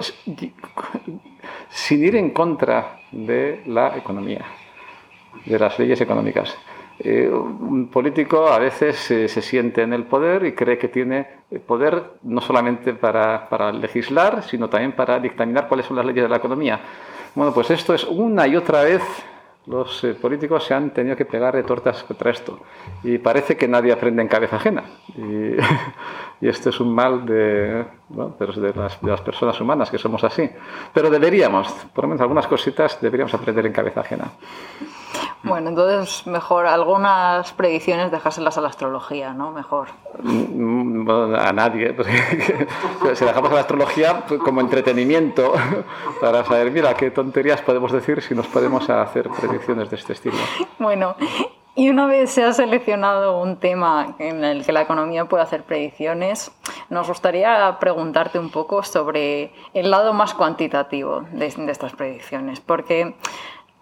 sin 1.68 2.04
ir 2.04 2.16
en 2.16 2.30
contra 2.30 3.00
de 3.10 3.62
la 3.66 3.96
economía, 3.96 4.44
de 5.44 5.58
las 5.58 5.78
leyes 5.78 6.00
económicas. 6.00 6.56
Eh, 7.04 7.28
un 7.28 7.88
político 7.88 8.46
a 8.46 8.58
veces 8.58 8.96
se 8.96 9.42
siente 9.42 9.82
en 9.82 9.92
el 9.92 10.04
poder 10.04 10.44
y 10.46 10.52
cree 10.52 10.78
que 10.78 10.88
tiene 10.88 11.26
poder 11.66 12.12
no 12.22 12.40
solamente 12.40 12.94
para, 12.94 13.48
para, 13.48 13.72
legislar, 13.72 14.42
sino 14.44 14.68
también 14.68 14.92
para 14.92 15.18
dictaminar 15.18 15.66
cuáles 15.68 15.86
son 15.86 15.96
las 15.96 16.06
leyes 16.06 16.22
de 16.22 16.28
la 16.28 16.36
economía. 16.36 16.80
Bueno, 17.34 17.52
pues 17.52 17.70
esto 17.70 17.92
es 17.92 18.04
una 18.04 18.46
y 18.46 18.56
otra 18.56 18.82
vez 18.82 19.02
los 19.66 20.02
eh, 20.02 20.14
políticos 20.14 20.64
se 20.64 20.74
han 20.74 20.90
tenido 20.90 21.16
que 21.16 21.24
pegar 21.24 21.54
de 21.54 21.62
tortas 21.62 22.02
contra 22.02 22.30
esto. 22.30 22.58
Y 23.02 23.18
parece 23.18 23.56
que 23.56 23.68
nadie 23.68 23.92
aprende 23.92 24.22
en 24.22 24.28
cabeza 24.28 24.56
ajena. 24.56 24.84
Y, 25.16 25.56
esto 26.46 26.70
es 26.70 26.80
un 26.80 26.92
mal 26.92 27.24
de, 27.24 27.84
de, 28.08 28.74
las, 28.74 29.00
de, 29.00 29.08
las, 29.08 29.20
personas 29.20 29.60
humanas 29.60 29.90
que 29.90 29.98
somos 29.98 30.24
así. 30.24 30.48
Pero 30.92 31.10
deberíamos, 31.10 31.68
por 31.94 32.04
lo 32.04 32.08
menos 32.08 32.20
algunas 32.22 32.46
cositas 32.46 33.00
deberíamos 33.00 33.32
aprender 33.34 33.64
en 33.66 33.72
cabeza 33.72 34.00
ajena. 34.00 34.32
Bueno, 35.44 35.70
entonces 35.70 36.26
mejor 36.26 36.66
algunas 36.66 37.52
predicciones 37.52 38.12
dejárselas 38.12 38.56
a 38.58 38.60
la 38.60 38.68
astrología, 38.68 39.32
¿no? 39.32 39.50
Mejor. 39.50 39.88
Mm, 40.22 41.08
a 41.36 41.52
nadie. 41.52 41.96
si 43.14 43.24
dejamos 43.24 43.50
a 43.50 43.54
la 43.54 43.60
astrología 43.60 44.24
pues, 44.26 44.40
como 44.40 44.60
entretenimiento 44.60 45.52
para 46.20 46.44
saber, 46.44 46.70
mira, 46.70 46.94
qué 46.94 47.10
tonterías 47.10 47.60
podemos 47.62 47.90
decir 47.90 48.22
si 48.22 48.34
nos 48.34 48.46
podemos 48.46 48.88
hacer 48.88 49.28
predicciones 49.30 49.90
de 49.90 49.96
este 49.96 50.12
estilo. 50.12 50.36
Bueno, 50.78 51.16
y 51.74 51.88
una 51.88 52.06
vez 52.06 52.30
se 52.30 52.44
ha 52.44 52.52
seleccionado 52.52 53.40
un 53.40 53.56
tema 53.56 54.14
en 54.18 54.44
el 54.44 54.64
que 54.64 54.72
la 54.72 54.82
economía 54.82 55.24
puede 55.24 55.42
hacer 55.42 55.62
predicciones, 55.62 56.52
nos 56.90 57.08
gustaría 57.08 57.78
preguntarte 57.80 58.38
un 58.38 58.50
poco 58.50 58.82
sobre 58.82 59.52
el 59.72 59.90
lado 59.90 60.12
más 60.12 60.34
cuantitativo 60.34 61.22
de, 61.32 61.48
de 61.48 61.72
estas 61.72 61.92
predicciones, 61.94 62.60
porque 62.60 63.14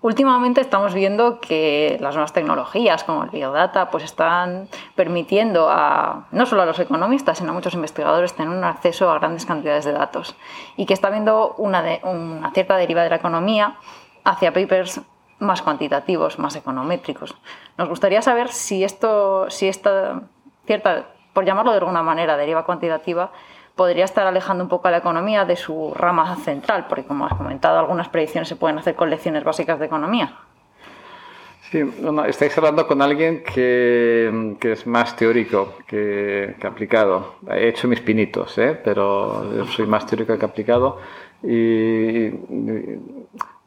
Últimamente 0.03 0.63
estamos 0.63 0.95
viendo 0.95 1.41
que 1.41 1.99
las 2.01 2.15
nuevas 2.15 2.33
tecnologías 2.33 3.05
como 3.05 3.25
el 3.25 3.31
Big 3.31 3.45
Data 3.45 3.91
pues 3.91 4.03
están 4.03 4.69
permitiendo 4.95 5.69
a 5.69 6.27
no 6.31 6.47
solo 6.47 6.63
a 6.63 6.67
los 6.67 6.79
economistas, 6.79 7.37
sino 7.37 7.51
a 7.51 7.53
muchos 7.53 7.75
investigadores 7.75 8.33
tener 8.33 8.49
un 8.49 8.65
acceso 8.65 9.11
a 9.11 9.19
grandes 9.19 9.45
cantidades 9.45 9.85
de 9.85 9.93
datos 9.93 10.37
y 10.79 10.87
que 10.87 10.95
está 10.95 11.09
habiendo 11.09 11.55
una, 11.59 11.85
una 12.05 12.51
cierta 12.53 12.79
deriva 12.79 13.03
de 13.03 13.11
la 13.11 13.17
economía 13.17 13.77
hacia 14.25 14.55
papers 14.55 15.03
más 15.39 15.61
cuantitativos, 15.61 16.39
más 16.39 16.57
econométricos. 16.57 17.35
Nos 17.77 17.89
gustaría 17.91 18.23
saber 18.23 18.49
si 18.49 18.85
esto, 18.85 19.51
si 19.51 19.69
esta 19.69 20.23
cierta, 20.65 21.09
por 21.35 21.45
llamarlo 21.45 21.73
de 21.73 21.79
alguna 21.79 22.03
manera, 22.03 22.39
deriva 22.39 22.65
cuantitativa, 22.65 23.33
podría 23.81 24.05
estar 24.05 24.27
alejando 24.27 24.63
un 24.63 24.69
poco 24.69 24.89
a 24.89 24.91
la 24.91 24.99
economía 24.99 25.47
de 25.47 25.57
su 25.57 25.95
rama 25.95 26.37
central, 26.37 26.85
porque 26.87 27.03
como 27.05 27.25
has 27.25 27.33
comentado, 27.33 27.79
algunas 27.79 28.11
predicciones 28.11 28.47
se 28.47 28.55
pueden 28.55 28.77
hacer 28.77 28.95
con 28.95 29.09
lecciones 29.09 29.43
básicas 29.43 29.79
de 29.79 29.87
economía. 29.87 30.37
Sí, 31.71 31.83
estáis 32.29 32.59
hablando 32.59 32.87
con 32.87 33.01
alguien 33.01 33.43
que, 33.43 34.55
que 34.61 34.73
es 34.73 34.87
más 34.87 35.17
teórico 35.17 35.79
que, 35.87 36.57
que, 36.61 36.67
aplicado. 36.67 37.37
He 37.51 37.69
hecho 37.69 37.89
mis 37.89 38.03
pinitos, 38.03 38.59
¿eh? 38.59 38.79
pero 38.85 39.51
yo 39.57 39.65
soy 39.65 39.87
más 39.87 40.05
teórico 40.05 40.37
que 40.37 40.45
aplicado. 40.45 40.99
Y, 41.43 42.29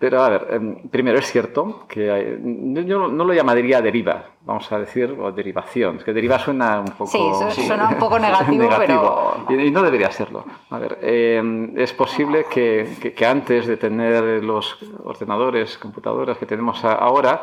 pero 0.03 0.22
a 0.22 0.27
ver, 0.27 0.48
em, 0.50 0.75
primero 0.89 1.17
es 1.17 1.31
cierto 1.31 1.86
que 1.88 2.38
yo 2.86 3.07
no 3.07 3.24
lo 3.24 3.33
llamaría 3.33 3.81
deriva, 3.81 4.25
vamos 4.41 4.69
a 4.69 4.79
decir, 4.79 5.15
o 5.17 5.31
derivación. 5.31 5.95
Es 5.95 6.03
que 6.03 6.12
deriva 6.12 6.38
suena 6.38 6.81
un 6.81 6.91
poco... 6.91 7.07
Sí, 7.51 7.62
suena 7.65 7.88
un 7.88 7.95
poco 7.95 8.19
negativo, 8.27 8.67
pero... 8.77 9.45
Y, 9.48 9.72
no 9.72 9.81
debería 9.81 10.12
serlo. 10.12 10.43
A 10.72 10.77
ver, 10.77 11.00
em, 11.01 11.72
es 11.77 11.93
posible 11.93 12.48
que, 12.51 13.13
que, 13.15 13.25
antes 13.25 13.65
de 13.65 13.77
tener 13.77 14.43
los 14.43 14.77
ordenadores, 15.05 15.77
computadoras 15.77 16.38
que 16.38 16.45
tenemos 16.45 16.83
ahora, 16.83 17.41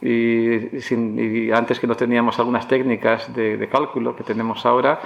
y, 0.00 0.78
y, 0.78 1.50
antes 1.52 1.78
que 1.78 1.86
no 1.86 1.96
teníamos 1.96 2.38
algunas 2.38 2.66
técnicas 2.66 3.30
de, 3.34 3.58
de 3.58 3.68
cálculo 3.68 4.16
que 4.16 4.24
tenemos 4.24 4.64
ahora, 4.64 5.00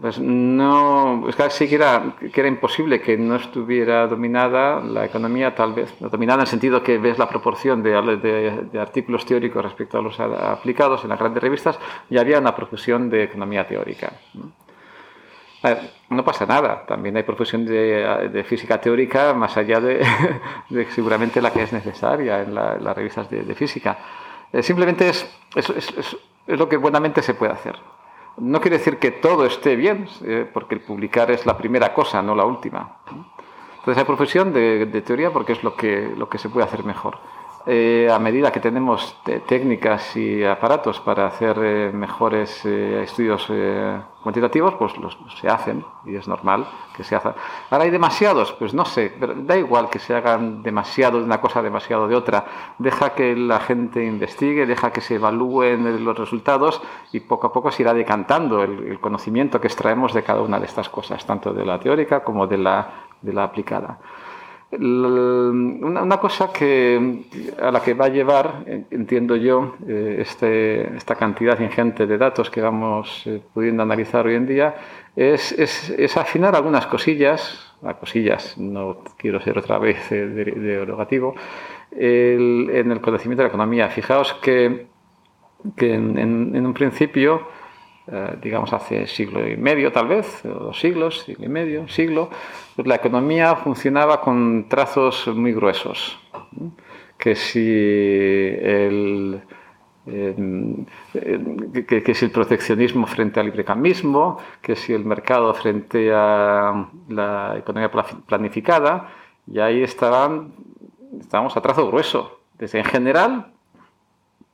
pues 0.00 0.18
no, 0.18 1.28
es 1.28 1.36
casi 1.36 1.68
que 1.68 1.74
era, 1.74 2.14
que 2.32 2.40
era 2.40 2.48
imposible 2.48 3.02
que 3.02 3.18
no 3.18 3.36
estuviera 3.36 4.06
dominada 4.06 4.80
la 4.80 5.04
economía, 5.04 5.54
tal 5.54 5.74
vez, 5.74 5.94
dominada 5.98 6.36
en 6.36 6.40
el 6.42 6.46
sentido 6.46 6.82
que 6.82 6.96
ves 6.96 7.18
la 7.18 7.28
proporción 7.28 7.82
de, 7.82 7.90
de, 8.72 8.80
artículos 8.80 9.26
teóricos 9.26 9.62
respecto 9.62 9.98
a 9.98 10.02
los 10.02 10.18
aplicados 10.18 11.02
en 11.02 11.10
las 11.10 11.18
grandes 11.18 11.42
revistas, 11.42 11.78
y 12.08 12.16
había 12.16 12.38
una 12.38 12.56
profesión 12.56 13.10
de 13.10 13.24
economía 13.24 13.66
teórica. 13.68 14.12
No 16.08 16.24
pasa 16.24 16.46
nada, 16.46 16.86
también 16.86 17.18
hay 17.18 17.22
profesión 17.22 17.66
de, 17.66 18.44
física 18.48 18.80
teórica 18.80 19.34
más 19.34 19.54
allá 19.58 19.80
de, 20.70 20.86
seguramente 20.92 21.42
la 21.42 21.52
que 21.52 21.62
es 21.62 21.74
necesaria 21.74 22.40
en, 22.40 22.54
las 22.54 22.96
revistas 22.96 23.28
de, 23.28 23.54
física. 23.54 23.98
Eh, 24.50 24.62
simplemente 24.62 25.10
es 25.10 26.16
lo 26.46 26.68
que 26.70 26.78
buenamente 26.78 27.20
se 27.20 27.34
puede 27.34 27.52
hacer. 27.52 27.76
No 28.40 28.60
quiere 28.60 28.78
decir 28.78 28.98
que 28.98 29.10
todo 29.10 29.44
esté 29.44 29.76
bien, 29.76 30.08
eh, 30.24 30.48
porque 30.52 30.74
el 30.74 30.80
publicar 30.80 31.30
es 31.30 31.44
la 31.44 31.56
primera 31.58 31.92
cosa, 31.92 32.22
no 32.22 32.34
la 32.34 32.44
última. 32.44 32.96
Entonces 33.78 33.98
hay 33.98 34.04
profesión 34.04 34.52
de, 34.52 35.02
teoría 35.04 35.30
porque 35.30 35.52
es 35.52 35.62
lo 35.62 35.76
que, 35.76 36.12
lo 36.16 36.28
que 36.28 36.38
se 36.38 36.48
puede 36.48 36.66
hacer 36.66 36.84
mejor. 36.84 37.18
Eh, 37.66 38.08
a 38.10 38.18
medida 38.18 38.50
que 38.50 38.60
tenemos 38.60 39.16
técnicas 39.46 40.16
y 40.16 40.42
aparatos 40.44 40.98
para 41.00 41.26
hacer 41.26 41.58
eh, 41.62 41.90
mejores 41.92 42.64
eh, 42.64 43.02
estudios 43.02 43.52
cuantitativos, 44.22 44.74
pues 44.74 44.96
los, 44.96 45.18
se 45.38 45.48
hacen 45.48 45.84
y 46.06 46.16
es 46.16 46.26
normal 46.26 46.66
que 46.96 47.04
se 47.04 47.16
hagan. 47.16 47.34
Ahora 47.70 47.84
hay 47.84 47.90
demasiados, 47.90 48.52
pues 48.52 48.72
no 48.72 48.86
sé, 48.86 49.14
pero 49.18 49.34
da 49.34 49.58
igual 49.58 49.90
que 49.90 49.98
se 49.98 50.14
hagan 50.14 50.62
demasiado 50.62 51.18
de 51.18 51.24
una 51.24 51.40
cosa, 51.40 51.60
demasiado 51.60 52.08
de 52.08 52.16
otra. 52.16 52.46
Deja 52.78 53.10
que 53.10 53.36
la 53.36 53.60
gente 53.60 54.04
investigue, 54.04 54.66
deja 54.66 54.90
que 54.90 55.02
se 55.02 55.16
evalúen 55.16 56.02
los 56.04 56.18
resultados 56.18 56.80
y 57.12 57.20
poco 57.20 57.48
a 57.48 57.52
poco 57.52 57.70
se 57.70 57.82
irá 57.82 57.92
decantando 57.92 58.62
el, 58.62 58.98
conocimiento 59.00 59.60
que 59.60 59.66
extraemos 59.66 60.14
de 60.14 60.22
cada 60.22 60.40
una 60.40 60.58
de 60.58 60.66
estas 60.66 60.88
cosas, 60.88 61.24
tanto 61.26 61.52
de 61.52 61.64
la 61.64 61.78
teórica 61.78 62.22
como 62.22 62.46
de 62.46 62.58
la, 62.58 62.88
de 63.20 63.32
la 63.32 63.44
aplicada. 63.44 63.98
Una, 64.72 66.18
cosa 66.18 66.52
que, 66.52 67.24
a 67.60 67.72
la 67.72 67.82
que 67.82 67.94
va 67.94 68.04
a 68.04 68.08
llevar, 68.08 68.64
entiendo 68.90 69.34
yo, 69.34 69.74
eh, 69.88 70.18
este, 70.20 70.96
esta 70.96 71.16
cantidad 71.16 71.58
ingente 71.58 72.06
de 72.06 72.16
datos 72.16 72.50
que 72.50 72.60
vamos 72.60 73.26
eh, 73.26 73.42
pudiendo 73.52 73.82
analizar 73.82 74.26
hoy 74.26 74.36
en 74.36 74.46
día, 74.46 74.76
es, 75.16 75.50
es, 75.52 76.16
afinar 76.16 76.54
algunas 76.54 76.86
cosillas, 76.86 77.74
a 77.82 77.94
cosillas, 77.94 78.56
no 78.58 79.02
quiero 79.16 79.40
ser 79.40 79.58
otra 79.58 79.78
vez 79.78 80.08
de, 80.08 80.28
de, 80.28 81.34
en 81.90 82.92
el 82.92 83.00
conocimiento 83.00 83.42
de 83.42 83.48
la 83.48 83.52
economía. 83.52 83.88
Fijaos 83.88 84.34
que, 84.34 84.86
que 85.76 85.94
en 85.94 86.64
un 86.64 86.74
principio 86.74 87.48
eh, 88.12 88.38
digamos 88.42 88.72
hace 88.72 89.06
siglo 89.06 89.46
y 89.46 89.56
medio 89.56 89.92
tal 89.92 90.08
vez, 90.08 90.44
o 90.44 90.48
dos 90.48 90.80
siglos, 90.80 91.22
siglo 91.22 91.46
y 91.46 91.48
medio, 91.48 91.86
siglo, 91.86 92.28
pues 92.74 92.88
la 92.88 92.96
economía 92.96 93.54
funcionaba 93.54 94.20
con 94.20 94.68
trazos 94.68 95.28
muy 95.28 95.52
gruesos. 95.52 96.18
Que 97.16 97.36
si 97.36 97.60
el, 97.60 99.42
que, 101.86 102.14
si 102.14 102.24
el 102.24 102.30
proteccionismo 102.32 103.06
frente 103.06 103.38
al 103.38 103.46
librecambismo, 103.46 104.38
que 104.60 104.74
si 104.74 104.92
el 104.92 105.04
mercado 105.04 105.54
frente 105.54 106.10
a 106.12 106.88
la 107.08 107.58
economía 107.58 107.90
planificada, 108.26 109.10
y 109.46 109.60
ahí 109.60 109.84
estaban, 109.84 110.52
estábamos 111.20 111.56
a 111.56 111.60
trazo 111.60 111.86
grueso. 111.86 112.40
Desde 112.58 112.78
en 112.78 112.86
general, 112.86 113.52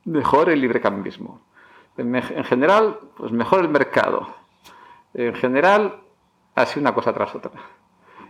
mejor 0.05 0.49
el 0.49 0.61
librecambismo 0.61 1.46
en 1.97 2.43
general, 2.43 2.99
pues 3.15 3.31
mejor 3.31 3.61
el 3.61 3.69
mercado. 3.69 4.27
En 5.13 5.33
general, 5.35 5.95
así 6.55 6.79
una 6.79 6.93
cosa 6.93 7.13
tras 7.13 7.33
otra. 7.33 7.51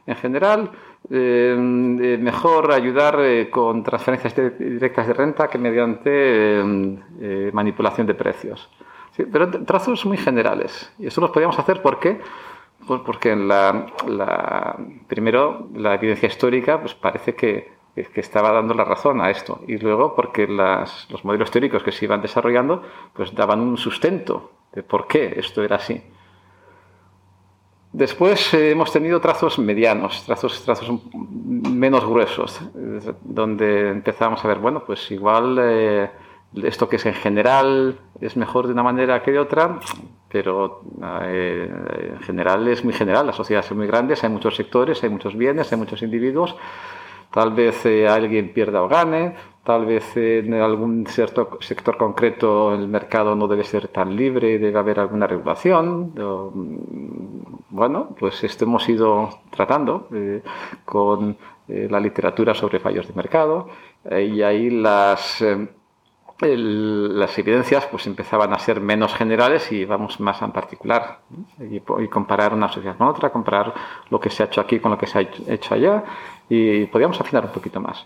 En 0.07 0.15
general, 0.15 0.71
eh, 1.09 1.53
eh, 1.53 2.17
mejor 2.17 2.71
ayudar 2.71 3.19
eh, 3.19 3.49
con 3.49 3.83
transferencias 3.83 4.33
directas 4.57 5.05
de 5.05 5.13
renta 5.13 5.49
que 5.49 5.57
mediante 5.57 6.63
manipulación 7.51 8.07
de 8.07 8.13
precios. 8.13 8.69
pero 9.31 9.49
trazos 9.65 10.05
muy 10.05 10.17
generales. 10.17 10.93
Y 10.97 11.07
eso 11.07 11.19
los 11.19 11.31
podíamos 11.31 11.59
hacer 11.59 11.81
porque, 11.81 12.21
pues 12.87 13.01
porque 13.05 13.31
en 13.31 13.49
la, 13.49 13.85
primero 15.07 15.67
la 15.75 15.95
evidencia 15.95 16.27
histórica 16.27 16.79
pues 16.79 16.93
parece 16.93 17.35
que 17.35 17.76
que 18.05 18.21
estaba 18.21 18.51
dando 18.51 18.73
la 18.73 18.83
razón 18.83 19.21
a 19.21 19.29
esto. 19.29 19.61
Y 19.67 19.77
luego 19.77 20.15
porque 20.15 20.47
los 20.47 21.23
modelos 21.23 21.51
teóricos 21.51 21.83
que 21.83 21.91
se 21.91 22.05
iban 22.05 22.21
desarrollando 22.21 22.83
pues 23.13 23.33
daban 23.33 23.59
un 23.59 23.77
sustento 23.77 24.51
de 24.73 24.83
por 24.83 25.07
qué 25.07 25.33
esto 25.37 25.63
era 25.63 25.77
así. 25.77 26.01
Después 27.91 28.53
eh, 28.53 28.71
hemos 28.71 28.91
tenido 28.91 29.19
trazos 29.19 29.57
medianos, 29.57 30.23
trazos, 30.25 30.61
trazos 30.63 30.91
menos 31.15 32.05
gruesos, 32.05 32.59
donde 33.23 33.89
empezamos 33.89 34.43
a 34.43 34.47
ver, 34.47 34.59
bueno, 34.59 34.83
pues 34.85 35.09
igual 35.09 35.57
eh, 35.59 36.09
esto 36.63 36.87
que 36.89 36.97
es 36.97 37.05
en 37.05 37.13
general 37.13 37.97
es 38.21 38.35
mejor 38.35 38.67
de 38.67 38.73
una 38.73 38.83
manera 38.83 39.23
que 39.23 39.31
de 39.31 39.39
otra, 39.39 39.79
pero 40.29 40.81
eh, 41.23 41.69
en 42.13 42.19
general 42.19 42.67
es 42.67 42.83
muy 42.83 42.93
general, 42.93 43.25
las 43.25 43.35
sociedades 43.35 43.67
son 43.67 43.77
muy 43.77 43.87
grandes, 43.87 44.23
hay 44.23 44.29
muchos 44.29 44.55
sectores, 44.55 45.01
hay 45.03 45.09
muchos 45.09 45.35
bienes, 45.35 45.71
hay 45.71 45.77
muchos 45.77 46.01
individuos, 46.01 46.55
tal 47.37 47.51
vez 47.51 47.85
eh, 47.85 48.07
alguien 48.07 48.51
pierda 48.51 48.81
o 48.81 48.87
gane, 48.87 49.35
tal 49.63 49.85
vez 49.85 50.17
en 50.17 50.55
algún 50.55 51.05
cierto 51.05 51.59
sector 51.61 51.95
concreto 51.95 52.73
el 52.73 52.87
mercado 52.87 53.35
no 53.35 53.47
debe 53.47 53.63
ser 53.63 53.89
tan 53.89 54.15
libre, 54.15 54.57
debe 54.57 54.79
haber 54.79 54.99
alguna 54.99 55.27
regulación. 55.27 56.13
Mm, 56.15 57.75
bueno, 57.75 58.15
pues 58.19 58.43
esto 58.43 58.65
hemos 58.65 58.89
ido 58.89 59.29
tratando 59.51 60.07
eh, 60.15 60.41
con 60.83 61.37
eh, 61.67 61.87
la 61.91 61.99
literatura 61.99 62.55
sobre 62.55 62.79
fallos 62.79 63.07
de 63.07 63.13
mercado 63.13 63.67
y 64.09 64.41
ahí 64.41 64.71
las 64.71 65.43
las 66.39 67.37
evidencias 67.39 67.87
pues 67.87 68.05
empezaban 68.05 68.53
a 68.53 68.59
ser 68.59 68.79
menos 68.79 69.15
generales 69.15 69.71
y 69.71 69.85
vamos 69.85 70.19
más 70.19 70.41
en 70.41 70.51
particular 70.51 71.19
y, 71.59 71.79
comparar 72.09 72.53
una 72.53 72.71
sociedad 72.71 72.95
con 72.95 73.07
otra, 73.07 73.31
comparar 73.31 73.73
lo 74.09 74.19
que 74.19 74.29
se 74.29 74.43
ha 74.43 74.45
hecho 74.45 74.61
aquí 74.61 74.79
con 74.79 74.91
lo 74.91 74.97
que 74.97 75.07
se 75.07 75.17
ha 75.17 75.21
hecho 75.21 75.73
allá 75.73 76.03
y 76.47 76.85
podíamos 76.85 77.19
afinar 77.19 77.45
un 77.45 77.51
poquito 77.51 77.81
más. 77.81 78.05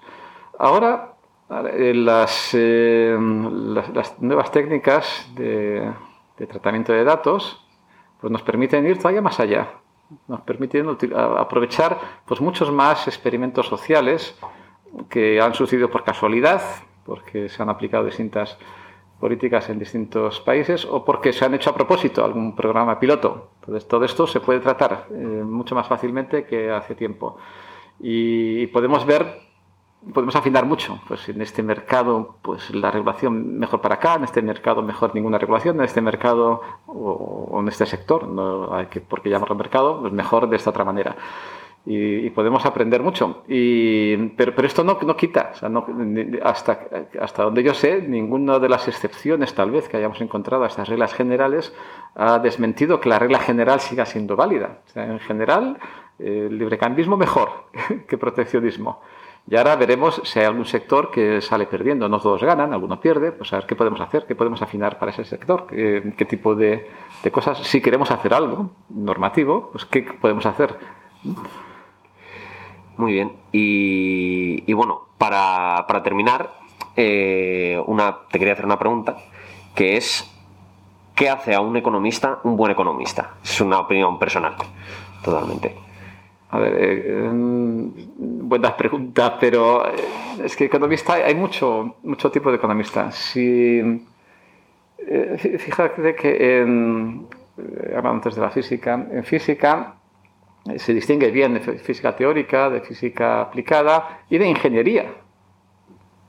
Ahora 0.57 1.13
eh, 1.73 1.93
las, 1.93 2.53
las, 2.53 4.21
nuevas 4.21 4.51
técnicas 4.51 5.29
de, 5.35 5.91
tratamiento 6.47 6.93
de 6.93 7.03
datos 7.03 7.65
pues 8.21 8.31
nos 8.31 8.41
permiten 8.43 8.88
ir 8.88 8.97
todavía 8.97 9.21
más 9.21 9.39
allá, 9.41 9.73
nos 10.27 10.41
permiten 10.41 10.88
aprovechar 11.38 12.00
pues 12.25 12.39
muchos 12.39 12.71
más 12.71 13.07
experimentos 13.07 13.67
sociales 13.67 14.39
que 15.09 15.41
han 15.41 15.53
sucedido 15.53 15.89
por 15.89 16.03
casualidad 16.05 16.61
porque 17.05 17.50
se 17.50 17.62
han 17.62 17.70
aplicado 17.70 18.05
distintas 18.05 18.58
políticas 19.22 19.70
en 19.70 19.77
distintos 19.77 20.41
países 20.41 20.84
o 20.84 21.05
porque 21.05 21.31
se 21.31 21.46
han 21.46 21.53
hecho 21.53 21.70
a 21.70 21.75
propósito 21.75 22.25
algún 22.25 22.55
programa 22.55 23.00
piloto. 23.00 23.51
Entonces, 23.62 23.88
todo 23.88 24.03
esto 24.03 24.25
se 24.25 24.39
puede 24.39 24.60
tratar 24.60 25.05
eh, 25.12 25.13
mucho 25.13 25.75
más 25.75 25.88
fácilmente 25.88 26.46
que 26.46 26.72
hace 26.72 26.96
tiempo. 26.96 27.38
Y, 28.00 28.65
podemos 28.67 29.05
ver, 29.05 29.41
podemos 30.12 30.36
afinar 30.36 30.65
mucho. 30.65 31.00
Pues 31.08 31.29
en 31.29 31.39
este 31.41 31.62
mercado, 31.62 32.38
pues 32.41 32.74
la 32.74 32.89
regulación 32.89 33.60
mejor 33.60 33.79
para 33.79 33.96
acá, 33.96 34.15
en 34.15 34.24
este 34.24 34.41
mercado 34.41 34.81
mejor 34.81 35.13
ninguna 35.13 35.38
regulación, 35.38 35.77
en 35.77 35.86
este 35.86 36.01
mercado 36.01 36.62
o, 36.88 37.60
en 37.60 37.67
este 37.67 37.86
sector, 37.86 38.27
no 38.27 38.74
hay 38.74 38.88
que, 38.88 39.01
porque 39.01 39.29
llamarlo 39.29 39.55
mercado, 39.55 40.01
pues 40.01 40.12
mejor 40.12 40.50
de 40.50 40.55
esta 40.55 40.72
otra 40.72 40.84
manera 40.84 41.15
y, 41.85 42.29
podemos 42.29 42.65
aprender 42.65 43.01
mucho. 43.01 43.43
Y, 43.47 44.15
pero, 44.29 44.53
pero 44.55 44.67
esto 44.67 44.83
no, 44.83 45.00
no 45.01 45.15
quita, 45.15 45.53
hasta, 46.43 46.79
hasta 47.19 47.43
donde 47.43 47.63
yo 47.63 47.73
sé, 47.73 48.01
ninguna 48.01 48.59
de 48.59 48.69
las 48.69 48.88
excepciones 48.88 49.53
tal 49.55 49.71
vez 49.71 49.89
que 49.89 49.97
hayamos 49.97 50.21
encontrado 50.21 50.63
a 50.63 50.67
estas 50.67 50.88
reglas 50.88 51.13
generales 51.13 51.73
ha 52.15 52.39
desmentido 52.39 53.00
que 53.00 53.09
la 53.09 53.19
regla 53.19 53.39
general 53.39 53.79
siga 53.79 54.05
siendo 54.05 54.35
válida. 54.35 54.79
en 54.95 55.19
general, 55.19 55.77
el 56.19 56.57
librecambismo 56.57 57.17
mejor 57.17 57.50
que 58.07 58.17
proteccionismo. 58.17 59.01
Y 59.50 59.55
ahora 59.55 59.75
veremos 59.75 60.21
si 60.23 60.39
hay 60.39 60.45
algún 60.45 60.65
sector 60.65 61.09
que 61.09 61.41
sale 61.41 61.65
perdiendo. 61.65 62.07
No 62.07 62.19
todos 62.19 62.43
ganan, 62.43 62.73
alguno 62.73 63.00
pierde. 63.00 63.31
Pues 63.31 63.51
a 63.53 63.57
ver 63.57 63.65
qué 63.65 63.75
podemos 63.75 64.00
hacer, 64.00 64.25
qué 64.27 64.35
podemos 64.35 64.61
afinar 64.61 65.00
para 65.00 65.11
ese 65.11 65.25
sector, 65.25 65.65
qué, 65.67 66.13
qué 66.15 66.25
tipo 66.25 66.53
de, 66.53 66.88
de, 67.23 67.31
cosas. 67.31 67.57
Si 67.57 67.81
queremos 67.81 68.11
hacer 68.11 68.35
algo 68.35 68.69
normativo, 68.89 69.69
pues 69.71 69.85
qué 69.85 70.03
podemos 70.03 70.45
hacer. 70.45 70.77
Muy 73.01 73.13
bien. 73.13 73.31
Y, 73.51 74.72
bueno, 74.74 75.08
para, 75.17 75.88
terminar, 76.03 76.53
eh, 76.96 77.81
una, 77.87 78.16
te 78.29 78.37
quería 78.37 78.53
hacer 78.53 78.66
una 78.66 78.77
pregunta, 78.77 79.18
que 79.74 79.98
es, 79.98 80.31
¿qué 81.16 81.27
hace 81.27 81.55
a 81.55 81.61
un 81.61 81.75
economista 81.75 82.37
un 82.44 82.55
buen 82.55 82.72
economista? 82.72 83.37
Es 83.44 83.59
una 83.59 83.79
opinión 83.79 84.20
personal, 84.20 84.53
totalmente. 85.24 85.75
A 86.51 86.59
ver, 86.59 86.75
eh, 86.77 87.29
buenas 87.31 88.74
preguntas, 88.74 89.33
pero 89.40 89.83
eh, 89.87 89.96
es 90.44 90.55
que 90.55 90.66
economista, 90.66 91.14
hay 91.14 91.33
mucho, 91.33 91.96
mucho 92.03 92.29
tipo 92.29 92.51
de 92.51 92.57
economista. 92.57 93.11
Si, 93.11 93.81
fíjate 95.57 96.14
que 96.14 96.61
en, 96.61 97.25
antes 98.03 98.35
de 98.35 98.42
la 98.42 98.51
física, 98.51 99.07
en 99.11 99.24
física 99.24 99.96
se 100.77 100.93
distingue 100.93 101.31
bien 101.31 101.55
de 101.55 101.59
física 101.59 102.15
teórica, 102.15 102.69
de 102.69 102.81
física 102.81 103.41
aplicada 103.41 104.21
y 104.29 104.37
de 104.37 104.47
ingeniería, 104.47 105.11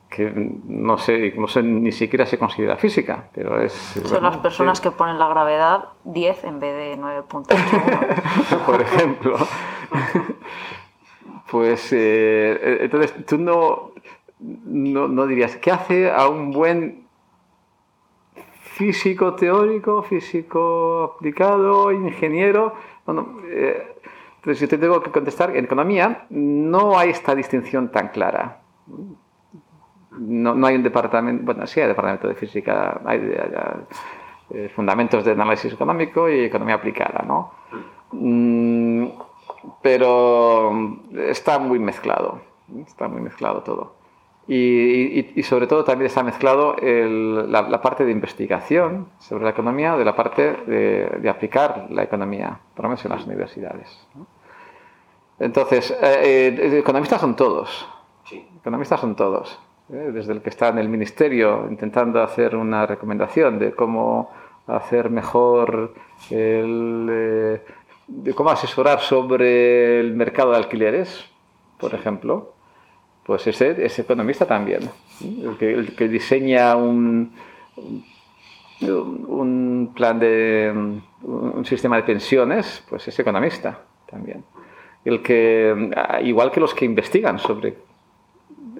que 0.09 0.33
no 0.35 0.99
sé, 0.99 1.35
no 1.37 1.49
sé 1.49 1.63
ni 1.63 1.93
siquiera 1.93 2.27
se 2.27 2.39
considera 2.39 2.77
física, 2.77 3.29
pero 3.35 3.61
es... 3.61 3.73
Son 4.05 4.23
las 4.23 4.39
personas 4.39 4.81
que 4.81 4.91
ponen 4.91 5.19
la 5.19 5.29
gravedad 5.29 5.85
10 6.05 6.45
en 6.45 6.61
vez 6.61 6.75
de 6.75 7.03
9.8. 7.03 8.67
Por 8.67 8.81
ejemplo. 8.81 9.37
pues 11.51 11.93
eh, 11.93 12.79
entonces 12.81 13.27
tú 13.27 13.39
no, 13.39 13.93
no, 14.41 15.09
no, 15.09 15.27
dirías, 15.27 15.57
¿qué 15.57 15.71
hace 15.71 16.11
a 16.11 16.29
un 16.29 16.51
buen 16.51 17.07
físico 18.61 19.35
teórico, 19.35 20.03
físico 20.03 21.15
aplicado, 21.17 21.93
ingeniero? 21.93 22.75
Bueno, 23.05 23.37
eh, 23.45 23.92
entonces, 24.43 24.61
yo 24.61 24.69
te 24.69 24.77
tengo 24.77 25.01
que 25.01 25.13
contestar, 25.13 25.57
en 25.57 25.67
economía 25.67 26.27
no 26.31 26.99
hay 26.99 27.11
esta 27.11 27.33
distinción 27.33 27.93
tan 27.93 28.09
clara. 28.09 28.59
No, 30.19 30.57
no 30.57 30.67
hay 30.67 30.75
un 30.75 30.83
departamento, 30.83 31.45
bueno, 31.45 31.65
sí 31.69 31.81
hay 31.81 31.87
departamento 31.87 32.27
de 32.27 32.35
física, 32.35 33.01
hay, 33.05 33.21
eh, 34.51 34.69
fundamentos 34.75 35.25
de 35.25 35.31
análisis 35.31 35.73
económico 35.73 36.29
y 36.29 36.47
economía 36.47 36.75
aplicada, 36.75 37.25
¿no? 37.25 37.53
Mm, 38.11 39.07
pero 39.81 40.73
está 41.19 41.61
muy 41.61 41.79
mezclado, 41.79 42.41
está 42.85 43.07
muy 43.07 43.21
mezclado 43.21 43.63
todo. 43.63 43.95
Y, 44.49 45.39
y, 45.39 45.43
sobre 45.45 45.69
todo 45.69 45.85
también 45.85 46.07
está 46.07 46.25
mezclado 46.25 46.77
el, 46.77 47.51
la, 47.51 47.81
parte 47.81 48.05
de 48.05 48.11
investigación 48.11 49.07
sobre 49.21 49.45
la 49.45 49.51
economía 49.51 49.97
de 49.97 50.05
la 50.05 50.17
parte 50.17 50.57
de, 50.67 51.19
de 51.21 51.29
aplicar 51.29 51.87
la 51.91 52.03
economía, 52.03 52.59
por 52.75 52.85
lo 52.85 52.89
menos 52.89 53.05
en 53.05 53.13
las 53.13 53.25
universidades. 53.25 54.05
Entonces, 55.43 55.91
eh, 55.91 56.57
eh, 56.57 56.79
economistas 56.79 57.21
son 57.21 57.35
todos. 57.35 57.89
Economistas 58.61 59.01
son 59.01 59.17
todos. 59.17 59.59
¿eh? 59.93 60.11
Desde 60.13 60.33
el 60.33 60.41
que 60.41 60.51
está 60.51 60.69
en 60.69 60.79
el 60.79 60.89
ministerio 60.89 61.67
intentando 61.69 62.23
hacer 62.23 62.55
una 62.55 62.87
recomendación 62.87 63.59
de 63.59 63.73
cómo 63.73 64.31
hacer 64.69 65.11
mejor 65.11 65.95
el, 66.31 67.61
de 68.07 68.35
cómo 68.35 68.51
asesorar 68.51 69.01
sobre 69.01 69.99
el 69.99 70.15
mercado 70.15 70.53
de 70.53 70.59
alquileres, 70.59 71.29
por 71.79 71.93
ejemplo, 71.93 72.52
pues 73.25 73.47
ese 73.47 73.85
es 73.85 73.99
economista 73.99 74.47
también. 74.47 74.91
El 75.21 75.95
que, 75.95 76.09
diseña 76.09 76.77
un, 76.77 77.33
un 78.81 79.93
plan 79.95 80.19
de 80.19 80.73
un 81.23 81.65
sistema 81.65 81.97
de 81.97 82.03
pensiones, 82.03 82.85
pues 82.89 83.07
es 83.09 83.19
economista 83.19 83.79
también 84.11 84.43
el 85.05 85.23
que, 85.23 85.91
igual 86.23 86.51
que 86.51 86.61
los 86.61 86.75
que 86.75 86.85
investigan 86.85 87.39
sobre 87.39 87.75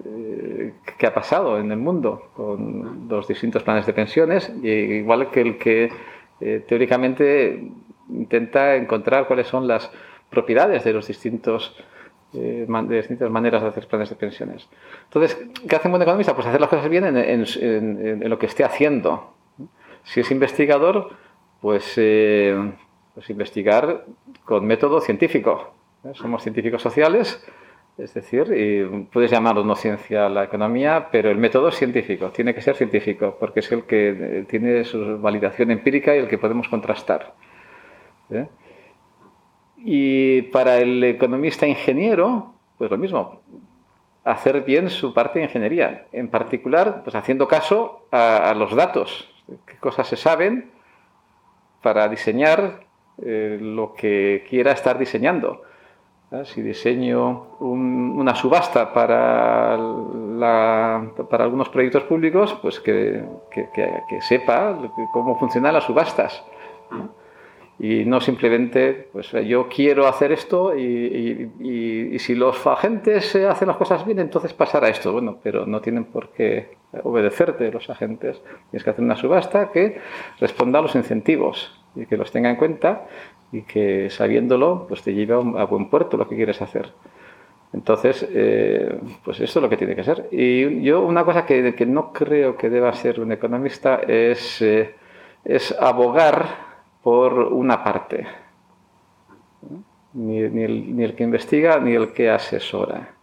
eh, 0.05 0.73
qué 0.97 1.07
ha 1.07 1.13
pasado 1.13 1.59
en 1.59 1.71
el 1.71 1.77
mundo 1.77 2.29
con 2.35 3.07
los 3.09 3.27
distintos 3.27 3.63
planes 3.63 3.85
de 3.85 3.93
pensiones, 3.93 4.49
igual 4.63 5.29
que 5.31 5.41
el 5.41 5.57
que 5.57 5.91
eh, 6.39 6.63
teóricamente 6.67 7.69
intenta 8.09 8.75
encontrar 8.75 9.27
cuáles 9.27 9.47
son 9.47 9.67
las 9.67 9.91
propiedades 10.29 10.83
de 10.83 10.93
los 10.93 11.07
distintos 11.07 11.75
eh, 12.33 12.65
de 12.67 12.95
distintas 12.95 13.29
maneras 13.29 13.61
de 13.61 13.69
hacer 13.69 13.87
planes 13.87 14.09
de 14.09 14.15
pensiones. 14.15 14.67
Entonces, 15.05 15.37
¿qué 15.67 15.75
hace 15.75 15.87
un 15.87 15.93
buen 15.93 16.01
economista? 16.01 16.35
Pues 16.35 16.47
hacer 16.47 16.61
las 16.61 16.69
cosas 16.69 16.89
bien 16.89 17.05
en, 17.05 18.29
lo 18.29 18.39
que 18.39 18.45
esté 18.45 18.63
haciendo. 18.63 19.33
Si 20.03 20.19
es 20.19 20.31
investigador, 20.31 21.11
pues, 21.61 21.93
pues 21.95 23.29
investigar 23.29 24.05
con 24.45 24.65
método 24.65 24.99
científico. 25.01 25.73
¿eh? 26.03 26.11
Somos 26.13 26.43
científicos 26.43 26.81
sociales, 26.81 27.45
es 27.97 28.13
decir, 28.13 28.51
y 28.55 29.05
puedes 29.05 29.31
llamarlo 29.31 29.63
no 29.63 29.75
ciencia 29.75 30.29
la 30.29 30.43
economía, 30.45 31.09
pero 31.11 31.29
el 31.29 31.37
método 31.37 31.69
es 31.69 31.75
científico, 31.75 32.31
tiene 32.31 32.53
que 32.53 32.61
ser 32.61 32.75
científico, 32.75 33.37
porque 33.39 33.59
es 33.59 33.71
el 33.71 33.83
que 33.83 34.09
eh, 34.09 34.45
tiene 34.47 34.83
su 34.83 35.19
validación 35.19 35.71
empírica 35.71 36.15
y 36.15 36.19
el 36.19 36.27
que 36.27 36.37
podemos 36.37 36.67
contrastar. 36.67 37.33
¿eh? 38.31 38.47
Y 39.85 40.43
para 40.43 40.77
el 40.77 41.03
economista 41.03 41.67
ingeniero, 41.67 42.53
pues 42.77 42.89
lo 42.89 42.97
mismo, 42.97 43.41
hacer 44.23 44.61
bien 44.61 44.89
su 44.89 45.13
parte 45.13 45.39
de 45.39 45.45
ingeniería, 45.45 46.07
en 46.13 46.29
particular, 46.29 47.01
pues 47.03 47.15
haciendo 47.15 47.47
caso 47.47 48.07
a, 48.11 48.53
los 48.55 48.73
datos, 48.75 49.29
qué 49.65 49.75
cosas 49.77 50.07
se 50.07 50.15
saben 50.15 50.71
para 51.81 52.07
diseñar 52.07 52.85
lo 53.17 53.93
que 53.93 54.45
quiera 54.49 54.71
estar 54.71 54.97
diseñando. 54.97 55.63
Si 56.45 56.63
diseño 56.63 57.57
una 57.59 58.33
subasta 58.33 58.91
para, 58.91 59.77
para 61.29 61.43
algunos 61.43 61.69
proyectos 61.69 62.03
públicos, 62.03 62.57
pues 62.61 62.79
que, 62.79 63.23
sepa 64.21 64.75
cómo 65.11 65.37
funcionan 65.37 65.73
las 65.73 65.83
subastas. 65.83 66.43
Y 67.79 68.05
no 68.05 68.21
simplemente, 68.21 69.09
pues 69.11 69.31
yo 69.31 69.67
quiero 69.67 70.07
hacer 70.07 70.31
esto 70.31 70.77
y, 70.77 71.49
si 72.19 72.35
los 72.35 72.65
agentes 72.67 73.35
hacen 73.35 73.67
las 73.67 73.77
cosas 73.77 74.05
bien, 74.05 74.19
entonces 74.19 74.53
pasará 74.53 74.89
esto. 74.89 75.11
Bueno, 75.11 75.37
pero 75.41 75.65
no 75.65 75.81
tienen 75.81 76.05
por 76.05 76.29
qué 76.29 76.77
obedecerte 77.03 77.71
los 77.71 77.89
agentes. 77.89 78.41
Tienes 78.69 78.83
que 78.83 78.89
hacer 78.89 79.03
una 79.03 79.15
subasta 79.15 79.71
que 79.71 79.99
responda 80.39 80.79
a 80.79 80.81
los 80.83 80.95
incentivos 80.95 81.77
y 81.95 82.05
que 82.05 82.15
los 82.15 82.31
tenga 82.31 82.49
en 82.49 82.55
cuenta 82.55 83.07
y 83.51 83.63
que 83.63 84.09
sabiéndolo, 84.09 84.85
pues 84.87 85.01
te 85.01 85.13
lleve 85.13 85.33
a 85.33 85.65
buen 85.65 85.89
puerto 85.89 86.15
lo 86.15 86.27
que 86.29 86.35
quieres 86.35 86.61
hacer. 86.61 86.91
Entonces, 87.73 88.27
eh, 88.31 88.99
pues 89.25 89.39
eso 89.39 89.59
es 89.59 89.63
lo 89.63 89.69
que 89.69 89.77
tiene 89.77 89.95
que 89.95 90.03
ser. 90.03 90.27
Y 90.31 90.83
yo 90.83 91.01
una 91.01 91.25
cosa 91.25 91.45
que, 91.45 91.73
que 91.73 91.87
no 91.87 92.13
creo 92.13 92.55
que 92.55 92.69
deba 92.69 92.93
ser 92.93 93.19
un 93.19 93.31
economista 93.31 93.95
es, 94.07 94.61
eh, 94.61 94.93
es 95.43 95.71
abogar 95.79 96.72
por 97.03 97.33
una 97.33 97.83
parte. 97.83 98.25
Ni, 100.13 100.39
el, 100.39 101.13
que 101.15 101.23
investiga 101.23 101.79
ni 101.79 101.93
el 101.93 102.13
que 102.13 102.29
asesora. 102.29 103.13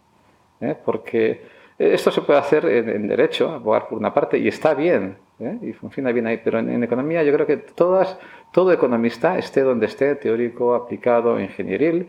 ¿eh? 0.61 0.75
Porque 0.85 1.41
esto 1.79 2.11
se 2.11 2.21
puede 2.21 2.39
hacer 2.39 2.65
en, 2.65 3.07
derecho, 3.07 3.49
abogar 3.49 3.87
por 3.87 3.97
una 3.97 4.13
parte, 4.13 4.37
y 4.37 4.47
está 4.47 4.75
bien, 4.75 5.17
¿eh? 5.39 5.57
y 5.61 5.73
funciona 5.73 6.11
bien 6.11 6.27
ahí, 6.27 6.39
pero 6.43 6.59
en, 6.59 6.83
economía 6.83 7.23
yo 7.23 7.33
creo 7.33 7.47
que 7.47 7.57
todo 7.57 8.71
economista, 8.71 9.37
esté 9.37 9.61
donde 9.61 9.87
esté, 9.87 10.15
teórico, 10.15 10.75
aplicado, 10.75 11.39
ingenieril, 11.39 12.07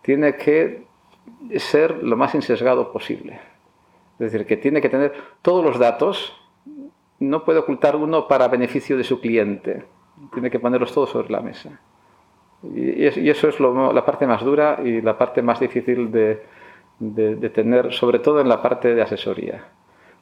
tiene 0.00 0.36
que 0.36 0.84
ser 1.56 2.02
lo 2.02 2.16
más 2.16 2.34
insesgado 2.34 2.90
posible. 2.90 3.38
Es 4.18 4.32
decir, 4.32 4.46
que 4.46 4.56
tiene 4.56 4.80
que 4.80 4.88
tener 4.88 5.12
todos 5.42 5.64
los 5.64 5.78
datos, 5.78 6.38
no 7.18 7.44
puede 7.44 7.58
ocultar 7.58 7.96
uno 7.96 8.28
para 8.28 8.48
beneficio 8.48 8.96
de 8.96 9.04
su 9.04 9.20
cliente 9.20 9.84
tiene 10.32 10.50
que 10.50 10.58
ponerlos 10.58 10.92
todos 10.92 11.10
sobre 11.10 11.30
la 11.30 11.40
mesa. 11.40 11.80
Y, 12.62 13.06
eso 13.06 13.48
es 13.48 13.58
la 13.60 14.04
parte 14.04 14.26
más 14.26 14.44
dura 14.44 14.80
y 14.84 15.00
la 15.00 15.18
parte 15.18 15.42
más 15.42 15.58
difícil 15.60 16.10
de, 16.12 17.50
tener, 17.50 17.92
sobre 17.92 18.20
todo 18.20 18.40
en 18.40 18.48
la 18.48 18.62
parte 18.62 18.94
de 18.94 19.02
asesoría. 19.02 19.64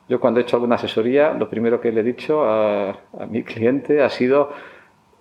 Yo 0.09 0.19
cuando 0.19 0.41
he 0.41 0.43
hecho 0.43 0.57
alguna 0.57 0.77
asesoría, 0.77 1.35
lo 1.35 1.49
primero 1.49 1.81
que 1.81 1.93
le 1.93 2.01
he 2.01 2.05
dicho 2.05 2.43
a, 2.45 2.97
mi 3.29 3.43
cliente 3.43 4.03
ha 4.03 4.09
sido, 4.09 4.51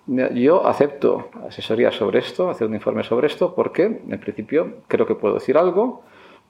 yo 0.06 0.66
acepto 0.66 1.28
asesoría 1.46 1.92
sobre 1.92 2.18
esto, 2.20 2.50
hacer 2.50 2.66
un 2.66 2.74
informe 2.74 3.04
sobre 3.04 3.26
esto, 3.26 3.54
porque 3.54 3.84
en 3.84 4.20
principio 4.20 4.78
creo 4.88 5.06
que 5.06 5.14
puedo 5.14 5.34
decir 5.34 5.56
algo 5.56 6.02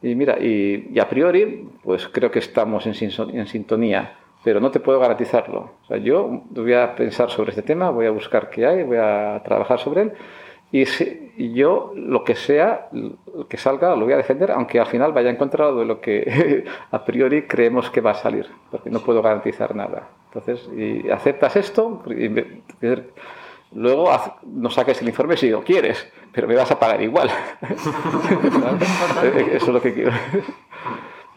y 0.02 0.14
mira, 0.14 0.38
y, 0.38 0.98
a 0.98 1.08
priori, 1.08 1.68
pues 1.82 2.08
creo 2.08 2.30
que 2.30 2.38
estamos 2.38 2.86
en 2.86 3.46
sintonía 3.46 4.16
pero 4.42 4.60
no 4.60 4.70
te 4.70 4.80
puedo 4.80 4.98
garantizarlo. 4.98 5.72
O 5.82 5.86
sea, 5.86 5.96
yo 5.98 6.42
voy 6.50 6.72
a 6.74 6.94
pensar 6.94 7.30
sobre 7.30 7.50
este 7.50 7.62
tema, 7.62 7.90
voy 7.90 8.06
a 8.06 8.10
buscar 8.10 8.50
qué 8.50 8.66
hay, 8.66 8.82
voy 8.82 8.98
a 8.98 9.42
trabajar 9.44 9.78
sobre 9.78 10.02
él 10.02 10.12
y, 10.72 11.52
yo 11.52 11.92
lo 11.96 12.22
que 12.22 12.36
sea, 12.36 12.88
lo 12.92 13.48
que 13.48 13.56
salga, 13.56 13.96
lo 13.96 14.04
voy 14.04 14.14
a 14.14 14.18
defender, 14.18 14.52
aunque 14.52 14.78
al 14.78 14.86
final 14.86 15.12
vaya 15.12 15.30
en 15.30 15.36
contra 15.36 15.72
de 15.72 15.84
lo 15.84 16.00
que 16.00 16.64
a 16.90 17.04
priori 17.04 17.46
creemos 17.46 17.90
que 17.90 18.00
va 18.00 18.12
a 18.12 18.14
salir, 18.14 18.46
porque 18.70 18.88
no 18.88 19.00
puedo 19.00 19.20
garantizar 19.20 19.74
nada. 19.74 20.08
Entonces, 20.32 20.68
y 20.76 21.10
aceptas 21.10 21.56
esto, 21.56 22.02
y 22.06 22.28
luego 23.72 24.10
no 24.44 24.70
saques 24.70 25.02
el 25.02 25.08
informe 25.08 25.36
si 25.36 25.50
lo 25.50 25.64
quieres, 25.64 26.08
pero 26.32 26.46
me 26.46 26.54
vas 26.54 26.70
a 26.70 26.78
pagar 26.78 27.02
igual. 27.02 27.28
Eso 29.52 29.66
es 29.66 29.68
lo 29.68 29.82
que 29.82 29.92
quiero. 29.92 30.12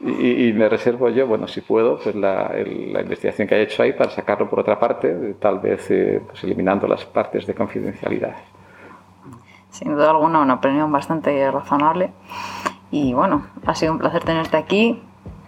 Y, 0.06 0.52
me 0.52 0.68
reservo 0.68 1.10
yo, 1.10 1.28
bueno, 1.28 1.48
si 1.48 1.62
puedo, 1.62 1.98
pues 1.98 2.14
la, 2.16 2.52
investigación 2.58 3.48
que 3.48 3.56
he 3.56 3.62
hecho 3.62 3.84
ahí 3.84 3.94
para 3.94 4.10
sacarlo 4.10 4.50
por 4.50 4.60
otra 4.60 4.78
parte, 4.78 5.36
tal 5.40 5.60
vez 5.60 5.90
eh, 5.92 6.22
pues 6.28 6.44
eliminando 6.44 6.88
las 6.88 7.06
partes 7.06 7.48
de 7.48 7.54
confidencialidad. 7.54 8.36
Sin 9.70 9.94
duda 9.94 10.12
alguna, 10.12 10.42
una 10.42 10.56
opinión 10.56 10.92
bastante 10.92 11.50
razonable. 11.50 12.12
Y 12.92 13.14
bueno, 13.14 13.48
ha 13.66 13.74
sido 13.76 13.94
un 13.94 14.00
placer 14.00 14.24
tenerte 14.24 14.58
aquí. 14.58 15.02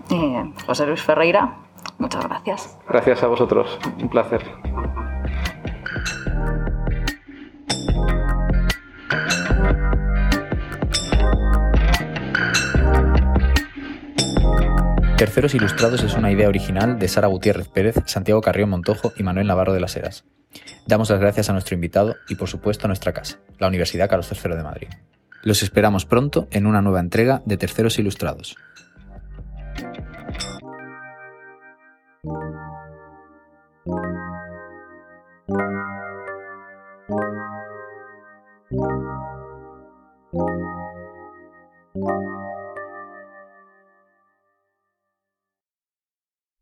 Eh, 0.10 0.54
José 0.65 0.88
Luis 0.88 1.02
Ferreira, 1.02 1.58
muchas 2.00 2.26
gracias. 2.26 2.80
Gracias 2.88 3.24
a 3.24 3.28
vosotros, 3.28 3.78
un 4.02 4.10
placer. 4.10 4.41
Terceros 15.26 15.56
Ilustrados 15.56 16.04
es 16.04 16.14
una 16.14 16.32
idea 16.32 16.48
original 16.48 17.00
de 17.00 17.08
Sara 17.08 17.26
Gutiérrez 17.26 17.68
Pérez, 17.68 17.96
Santiago 18.06 18.42
Carrión 18.42 18.70
Montojo 18.70 19.12
y 19.18 19.24
Manuel 19.24 19.48
Navarro 19.48 19.74
de 19.74 19.80
las 19.80 19.96
Heras. 19.96 20.24
Damos 20.86 21.10
las 21.10 21.20
gracias 21.20 21.50
a 21.50 21.54
nuestro 21.54 21.74
invitado 21.74 22.16
y 22.30 22.36
por 22.36 22.48
supuesto 22.48 22.86
a 22.86 22.90
nuestra 22.90 23.12
casa, 23.12 23.40
la 23.58 23.68
Universidad 23.68 24.08
Carlos 24.08 24.32
III 24.32 24.56
de 24.56 24.62
Madrid. 24.62 24.88
Los 25.42 25.64
esperamos 25.64 26.06
pronto 26.06 26.48
en 26.52 26.68
una 26.68 26.84
nueva 26.84 27.00
entrega 27.00 27.42
de 27.44 27.58
Terceros 27.58 27.98
Ilustrados. 27.98 28.56